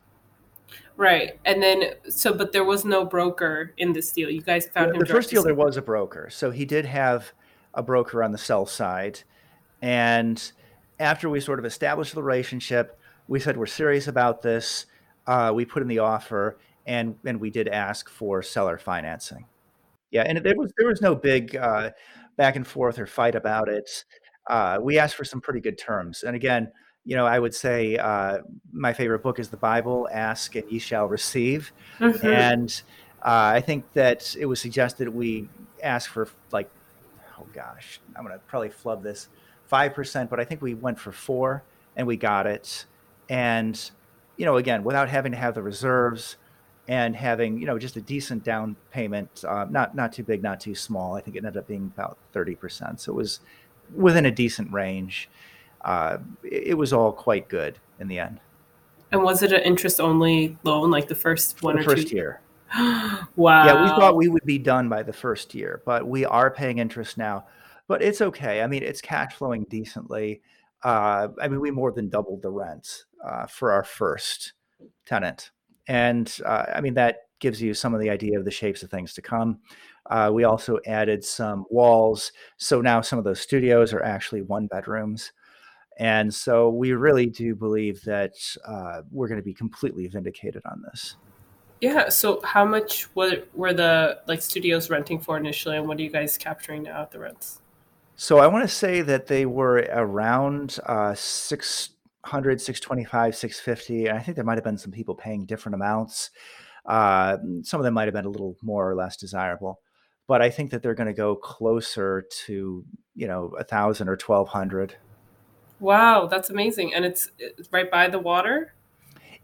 Right. 0.96 1.38
And 1.44 1.62
then, 1.62 1.94
so, 2.08 2.32
but 2.32 2.52
there 2.52 2.64
was 2.64 2.84
no 2.84 3.04
broker 3.04 3.72
in 3.76 3.92
this 3.92 4.12
deal. 4.12 4.30
You 4.30 4.42
guys 4.42 4.68
found 4.68 4.90
the, 4.90 4.94
him. 4.94 5.00
The 5.00 5.06
first 5.06 5.30
deal, 5.30 5.42
there 5.42 5.54
was 5.54 5.76
a 5.76 5.82
broker. 5.82 6.28
So 6.30 6.50
he 6.50 6.64
did 6.64 6.84
have 6.84 7.32
a 7.74 7.82
broker 7.82 8.22
on 8.22 8.30
the 8.30 8.38
sell 8.38 8.64
side. 8.64 9.20
And 9.82 10.52
after 11.00 11.28
we 11.28 11.40
sort 11.40 11.58
of 11.58 11.64
established 11.64 12.14
the 12.14 12.22
relationship, 12.22 12.98
we 13.26 13.40
said 13.40 13.56
we're 13.56 13.66
serious 13.66 14.06
about 14.06 14.42
this. 14.42 14.86
Uh, 15.26 15.50
we 15.54 15.64
put 15.64 15.82
in 15.82 15.88
the 15.88 15.98
offer 15.98 16.58
and, 16.86 17.16
and 17.24 17.40
we 17.40 17.50
did 17.50 17.66
ask 17.66 18.08
for 18.08 18.42
seller 18.42 18.78
financing. 18.78 19.46
Yeah. 20.12 20.22
And 20.22 20.38
there 20.38 20.54
was, 20.56 20.72
there 20.78 20.86
was 20.86 21.00
no 21.00 21.16
big 21.16 21.56
uh, 21.56 21.90
back 22.36 22.54
and 22.54 22.66
forth 22.66 23.00
or 23.00 23.06
fight 23.06 23.34
about 23.34 23.68
it. 23.68 24.04
Uh, 24.48 24.78
we 24.80 24.98
asked 24.98 25.16
for 25.16 25.24
some 25.24 25.40
pretty 25.40 25.60
good 25.60 25.78
terms. 25.78 26.22
And 26.22 26.36
again, 26.36 26.70
you 27.04 27.16
know, 27.16 27.26
I 27.26 27.38
would 27.38 27.54
say 27.54 27.96
uh, 27.96 28.38
my 28.72 28.92
favorite 28.92 29.22
book 29.22 29.38
is 29.38 29.48
the 29.48 29.56
Bible, 29.56 30.08
Ask 30.10 30.54
and 30.56 30.70
Ye 30.70 30.78
Shall 30.78 31.06
Receive. 31.06 31.72
Mm-hmm. 31.98 32.26
And 32.26 32.82
uh, 33.22 33.52
I 33.54 33.60
think 33.60 33.92
that 33.92 34.34
it 34.38 34.46
was 34.46 34.60
suggested 34.60 35.08
we 35.08 35.48
ask 35.82 36.10
for 36.10 36.28
like, 36.50 36.70
oh 37.38 37.46
gosh, 37.52 38.00
I'm 38.16 38.24
going 38.24 38.36
to 38.36 38.44
probably 38.46 38.70
flub 38.70 39.02
this, 39.02 39.28
5%, 39.70 40.30
but 40.30 40.40
I 40.40 40.44
think 40.44 40.62
we 40.62 40.74
went 40.74 40.98
for 40.98 41.12
four 41.12 41.62
and 41.96 42.06
we 42.06 42.16
got 42.16 42.46
it. 42.46 42.86
And, 43.28 43.78
you 44.36 44.46
know, 44.46 44.56
again, 44.56 44.82
without 44.82 45.08
having 45.08 45.32
to 45.32 45.38
have 45.38 45.54
the 45.54 45.62
reserves 45.62 46.36
and 46.88 47.16
having, 47.16 47.58
you 47.58 47.66
know, 47.66 47.78
just 47.78 47.96
a 47.96 48.00
decent 48.00 48.44
down 48.44 48.76
payment, 48.90 49.44
uh, 49.46 49.66
not, 49.70 49.94
not 49.94 50.12
too 50.12 50.22
big, 50.22 50.42
not 50.42 50.60
too 50.60 50.74
small. 50.74 51.16
I 51.16 51.20
think 51.20 51.36
it 51.36 51.44
ended 51.44 51.56
up 51.56 51.66
being 51.66 51.92
about 51.94 52.18
30%. 52.34 53.00
So 53.00 53.12
it 53.12 53.14
was 53.14 53.40
within 53.94 54.26
a 54.26 54.30
decent 54.30 54.72
range 54.72 55.28
uh, 55.84 56.18
it 56.42 56.76
was 56.76 56.92
all 56.92 57.12
quite 57.12 57.48
good 57.48 57.78
in 58.00 58.08
the 58.08 58.18
end. 58.18 58.40
And 59.12 59.22
was 59.22 59.42
it 59.42 59.52
an 59.52 59.60
interest 59.62 60.00
only 60.00 60.58
loan, 60.64 60.90
like 60.90 61.06
the 61.06 61.14
first 61.14 61.62
one 61.62 61.76
the 61.76 61.82
or 61.82 61.84
first 61.84 62.08
two? 62.08 62.16
year? 62.16 62.40
wow. 63.36 63.64
Yeah, 63.64 63.82
we 63.82 63.88
thought 63.90 64.16
we 64.16 64.28
would 64.28 64.44
be 64.44 64.58
done 64.58 64.88
by 64.88 65.02
the 65.02 65.12
first 65.12 65.54
year, 65.54 65.82
but 65.86 66.06
we 66.06 66.24
are 66.24 66.50
paying 66.50 66.78
interest 66.78 67.16
now. 67.16 67.46
But 67.86 68.02
it's 68.02 68.20
okay. 68.20 68.62
I 68.62 68.66
mean, 68.66 68.82
it's 68.82 69.00
cash 69.00 69.34
flowing 69.34 69.66
decently. 69.68 70.40
Uh, 70.82 71.28
I 71.40 71.48
mean, 71.48 71.60
we 71.60 71.70
more 71.70 71.92
than 71.92 72.08
doubled 72.08 72.42
the 72.42 72.50
rent 72.50 73.04
uh, 73.24 73.46
for 73.46 73.72
our 73.72 73.84
first 73.84 74.54
tenant, 75.06 75.50
and 75.86 76.34
uh, 76.44 76.66
I 76.74 76.80
mean 76.80 76.94
that 76.94 77.28
gives 77.40 77.60
you 77.60 77.74
some 77.74 77.94
of 77.94 78.00
the 78.00 78.10
idea 78.10 78.38
of 78.38 78.44
the 78.44 78.50
shapes 78.50 78.82
of 78.82 78.90
things 78.90 79.14
to 79.14 79.22
come. 79.22 79.60
Uh, 80.10 80.30
we 80.32 80.44
also 80.44 80.78
added 80.86 81.24
some 81.24 81.64
walls, 81.70 82.32
so 82.56 82.80
now 82.80 83.00
some 83.00 83.18
of 83.18 83.24
those 83.24 83.40
studios 83.40 83.92
are 83.92 84.02
actually 84.02 84.42
one 84.42 84.66
bedrooms. 84.66 85.32
And 85.98 86.32
so 86.32 86.70
we 86.70 86.92
really 86.92 87.26
do 87.26 87.54
believe 87.54 88.02
that 88.02 88.34
uh, 88.66 89.02
we're 89.10 89.28
going 89.28 89.40
to 89.40 89.44
be 89.44 89.54
completely 89.54 90.08
vindicated 90.08 90.62
on 90.66 90.82
this. 90.82 91.16
Yeah. 91.80 92.08
So 92.08 92.40
how 92.42 92.64
much 92.64 93.14
were, 93.14 93.44
were 93.54 93.72
the 93.72 94.20
like 94.26 94.42
studios 94.42 94.90
renting 94.90 95.20
for 95.20 95.36
initially, 95.36 95.76
and 95.76 95.86
what 95.86 95.98
are 95.98 96.02
you 96.02 96.10
guys 96.10 96.38
capturing 96.38 96.84
now 96.84 97.02
at 97.02 97.10
the 97.10 97.18
rents? 97.18 97.60
So 98.16 98.38
I 98.38 98.46
want 98.46 98.64
to 98.64 98.74
say 98.74 99.02
that 99.02 99.26
they 99.26 99.44
were 99.44 99.86
around 99.92 100.78
uh, 100.86 101.14
600, 101.14 102.60
625, 102.60 103.36
650. 103.36 104.06
And 104.06 104.16
I 104.16 104.22
think 104.22 104.36
there 104.36 104.44
might 104.44 104.56
have 104.56 104.64
been 104.64 104.78
some 104.78 104.92
people 104.92 105.16
paying 105.16 105.46
different 105.46 105.74
amounts. 105.74 106.30
Uh, 106.86 107.38
some 107.62 107.80
of 107.80 107.84
them 107.84 107.94
might 107.94 108.04
have 108.04 108.14
been 108.14 108.24
a 108.24 108.30
little 108.30 108.56
more 108.62 108.88
or 108.88 108.94
less 108.94 109.16
desirable, 109.16 109.80
but 110.28 110.42
I 110.42 110.50
think 110.50 110.70
that 110.70 110.82
they're 110.82 110.94
going 110.94 111.08
to 111.08 111.14
go 111.14 111.34
closer 111.34 112.24
to, 112.46 112.84
you 113.14 113.26
know, 113.26 113.54
a 113.58 113.64
thousand 113.64 114.08
or 114.08 114.16
1200. 114.16 114.94
Wow, 115.80 116.26
that's 116.26 116.50
amazing. 116.50 116.94
And 116.94 117.04
it's, 117.04 117.30
it's 117.38 117.72
right 117.72 117.90
by 117.90 118.08
the 118.08 118.18
water? 118.18 118.74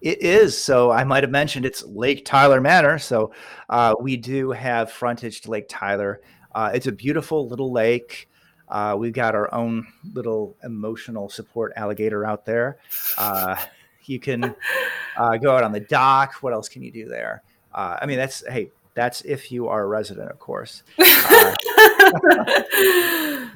It 0.00 0.22
is. 0.22 0.56
So 0.56 0.90
I 0.90 1.04
might 1.04 1.22
have 1.22 1.30
mentioned 1.30 1.66
it's 1.66 1.84
Lake 1.84 2.24
Tyler 2.24 2.60
Manor. 2.60 2.98
So 2.98 3.32
uh, 3.68 3.94
we 4.00 4.16
do 4.16 4.50
have 4.50 4.90
frontage 4.90 5.42
to 5.42 5.50
Lake 5.50 5.66
Tyler. 5.68 6.22
Uh, 6.54 6.70
it's 6.74 6.86
a 6.86 6.92
beautiful 6.92 7.46
little 7.48 7.70
lake. 7.70 8.28
Uh, 8.68 8.96
we've 8.98 9.12
got 9.12 9.34
our 9.34 9.52
own 9.52 9.86
little 10.14 10.56
emotional 10.62 11.28
support 11.28 11.72
alligator 11.76 12.24
out 12.24 12.46
there. 12.46 12.78
Uh, 13.18 13.56
you 14.04 14.18
can 14.18 14.54
uh, 15.16 15.36
go 15.36 15.54
out 15.54 15.64
on 15.64 15.72
the 15.72 15.80
dock. 15.80 16.34
What 16.34 16.52
else 16.52 16.68
can 16.68 16.82
you 16.82 16.92
do 16.92 17.06
there? 17.06 17.42
Uh, 17.74 17.98
I 18.00 18.06
mean, 18.06 18.16
that's 18.16 18.46
hey, 18.48 18.70
that's 18.94 19.20
if 19.22 19.52
you 19.52 19.68
are 19.68 19.82
a 19.82 19.86
resident, 19.86 20.30
of 20.30 20.38
course. 20.38 20.82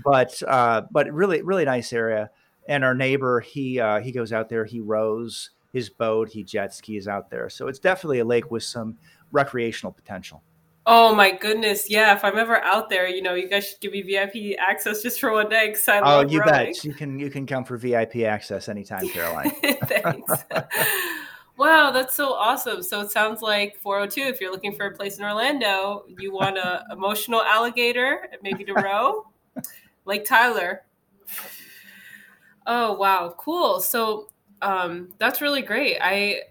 but 0.04 0.42
but 0.90 1.12
really, 1.12 1.42
really 1.42 1.64
nice 1.64 1.92
area 1.92 2.30
and 2.66 2.84
our 2.84 2.94
neighbor 2.94 3.40
he 3.40 3.80
uh, 3.80 4.00
he 4.00 4.12
goes 4.12 4.32
out 4.32 4.48
there 4.48 4.64
he 4.64 4.80
rows 4.80 5.50
his 5.72 5.90
boat 5.90 6.28
he 6.28 6.42
jet 6.42 6.72
skis 6.72 7.08
out 7.08 7.30
there. 7.30 7.48
So 7.48 7.68
it's 7.68 7.78
definitely 7.78 8.20
a 8.20 8.24
lake 8.24 8.50
with 8.50 8.62
some 8.62 8.96
recreational 9.32 9.92
potential. 9.92 10.42
Oh 10.86 11.14
my 11.14 11.30
goodness 11.30 11.88
yeah 11.88 12.14
if 12.14 12.22
i'm 12.24 12.36
ever 12.36 12.58
out 12.58 12.90
there 12.90 13.08
you 13.08 13.22
know 13.22 13.32
you 13.32 13.48
guys 13.48 13.66
should 13.66 13.80
give 13.80 13.92
me 13.92 14.02
vip 14.02 14.34
access 14.58 15.02
just 15.02 15.18
for 15.18 15.32
one 15.32 15.48
day 15.48 15.68
because 15.68 15.88
i 15.88 16.00
oh 16.04 16.20
you 16.28 16.40
rowing. 16.40 16.52
bet 16.52 16.84
you 16.84 16.92
can 16.92 17.18
you 17.18 17.30
can 17.30 17.46
come 17.46 17.64
for 17.64 17.78
vip 17.78 18.14
access 18.16 18.68
anytime 18.68 19.08
caroline. 19.08 19.50
Thanks. 19.84 20.32
Wow 21.56 21.92
that's 21.92 22.14
so 22.14 22.32
awesome. 22.32 22.82
So 22.82 23.00
it 23.00 23.12
sounds 23.12 23.40
like 23.40 23.78
402 23.78 24.22
if 24.22 24.40
you're 24.40 24.50
looking 24.50 24.74
for 24.74 24.86
a 24.86 24.90
place 24.90 25.18
in 25.18 25.24
orlando 25.24 26.04
you 26.18 26.32
want 26.32 26.58
a 26.58 26.84
emotional 26.90 27.40
alligator 27.42 28.28
maybe 28.42 28.64
to 28.64 28.74
row? 28.74 29.28
Lake 30.04 30.24
tyler 30.24 30.82
Oh 32.66 32.94
wow, 32.94 33.34
cool. 33.36 33.80
So 33.80 34.28
um, 34.62 35.12
that's 35.18 35.40
really 35.40 35.62
great. 35.62 35.98
I 36.00 36.42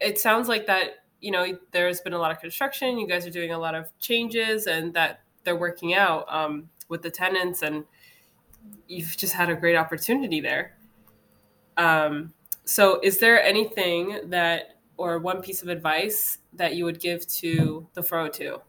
it 0.00 0.18
sounds 0.18 0.48
like 0.48 0.66
that 0.66 1.04
you 1.20 1.30
know 1.30 1.58
there's 1.72 2.00
been 2.00 2.12
a 2.12 2.18
lot 2.18 2.30
of 2.30 2.40
construction. 2.40 2.98
You 2.98 3.06
guys 3.06 3.26
are 3.26 3.30
doing 3.30 3.52
a 3.52 3.58
lot 3.58 3.74
of 3.74 3.90
changes, 3.98 4.66
and 4.66 4.94
that 4.94 5.20
they're 5.44 5.56
working 5.56 5.94
out 5.94 6.26
um, 6.28 6.68
with 6.88 7.02
the 7.02 7.10
tenants, 7.10 7.62
and 7.62 7.84
you've 8.88 9.16
just 9.16 9.32
had 9.32 9.50
a 9.50 9.56
great 9.56 9.76
opportunity 9.76 10.40
there. 10.40 10.76
Um, 11.76 12.32
so, 12.64 13.00
is 13.02 13.18
there 13.18 13.42
anything 13.42 14.30
that 14.30 14.76
or 14.96 15.18
one 15.18 15.42
piece 15.42 15.62
of 15.62 15.68
advice 15.68 16.38
that 16.54 16.74
you 16.74 16.84
would 16.84 17.00
give 17.00 17.26
to 17.28 17.86
the 17.94 18.02
fro 18.02 18.30
402? 18.30 18.60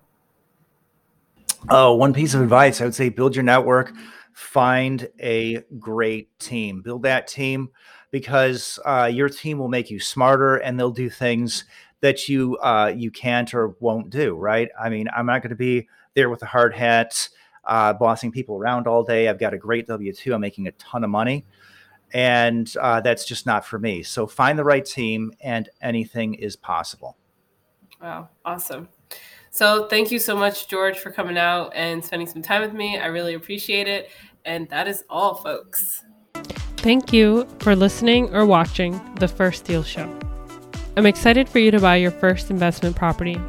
Oh, 1.69 1.95
one 1.95 2.13
piece 2.13 2.33
of 2.33 2.41
advice 2.41 2.81
I 2.81 2.85
would 2.85 2.95
say 2.95 3.09
build 3.09 3.35
your 3.35 3.43
network 3.43 3.93
find 4.37 5.09
a 5.19 5.63
great 5.79 6.29
team. 6.37 6.83
Build 6.83 7.01
that 7.01 7.27
team 7.27 7.69
because 8.11 8.77
uh, 8.85 9.09
your 9.11 9.29
team 9.29 9.57
will 9.57 9.67
make 9.67 9.89
you 9.89 9.99
smarter 9.99 10.57
and 10.57 10.79
they'll 10.79 10.91
do 10.91 11.09
things 11.09 11.65
that 12.01 12.29
you 12.29 12.55
uh, 12.57 12.93
you 12.95 13.09
can't 13.09 13.51
or 13.55 13.75
won't 13.79 14.11
do. 14.11 14.35
Right? 14.35 14.69
I 14.79 14.89
mean, 14.89 15.07
I'm 15.15 15.25
not 15.25 15.41
going 15.41 15.49
to 15.49 15.55
be 15.55 15.89
there 16.13 16.29
with 16.29 16.43
a 16.43 16.45
hard 16.45 16.75
hat, 16.75 17.29
uh, 17.65 17.93
bossing 17.93 18.31
people 18.31 18.57
around 18.57 18.85
all 18.85 19.03
day. 19.03 19.27
I've 19.27 19.39
got 19.39 19.55
a 19.55 19.57
great 19.57 19.87
W 19.87 20.13
two. 20.13 20.35
I'm 20.35 20.41
making 20.41 20.67
a 20.67 20.71
ton 20.73 21.03
of 21.03 21.09
money, 21.09 21.43
and 22.13 22.71
uh, 22.79 23.01
that's 23.01 23.25
just 23.25 23.47
not 23.47 23.65
for 23.65 23.79
me. 23.79 24.03
So 24.03 24.27
find 24.27 24.59
the 24.59 24.63
right 24.63 24.85
team, 24.85 25.33
and 25.41 25.67
anything 25.81 26.35
is 26.35 26.55
possible. 26.55 27.17
Wow! 27.99 28.29
Awesome. 28.45 28.87
So 29.57 29.87
thank 29.87 30.11
you 30.11 30.19
so 30.19 30.35
much, 30.35 30.67
George, 30.67 30.99
for 30.99 31.09
coming 31.09 31.35
out 31.35 31.71
and 31.73 32.05
spending 32.05 32.27
some 32.27 32.43
time 32.43 32.61
with 32.61 32.73
me. 32.73 32.99
I 32.99 33.07
really 33.07 33.33
appreciate 33.33 33.87
it. 33.87 34.11
And 34.45 34.69
that 34.69 34.87
is 34.87 35.03
all, 35.09 35.33
folks. 35.33 36.03
Thank 36.75 37.11
you 37.11 37.47
for 37.57 37.75
listening 37.75 38.31
or 38.35 38.45
watching 38.45 39.01
the 39.15 39.27
First 39.27 39.65
Deal 39.65 39.81
Show. 39.81 40.07
I'm 40.95 41.07
excited 41.07 41.49
for 41.49 41.57
you 41.57 41.71
to 41.71 41.79
buy 41.79 41.95
your 41.95 42.11
first 42.11 42.51
investment 42.51 42.95
property. 42.95 43.41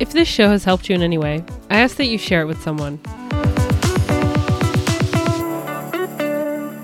If 0.00 0.12
this 0.12 0.26
show 0.26 0.48
has 0.48 0.64
helped 0.64 0.88
you 0.88 0.94
in 0.94 1.02
any 1.02 1.18
way, 1.18 1.44
I 1.68 1.80
ask 1.80 1.96
that 1.96 2.06
you 2.06 2.16
share 2.16 2.40
it 2.40 2.46
with 2.46 2.62
someone. 2.62 2.98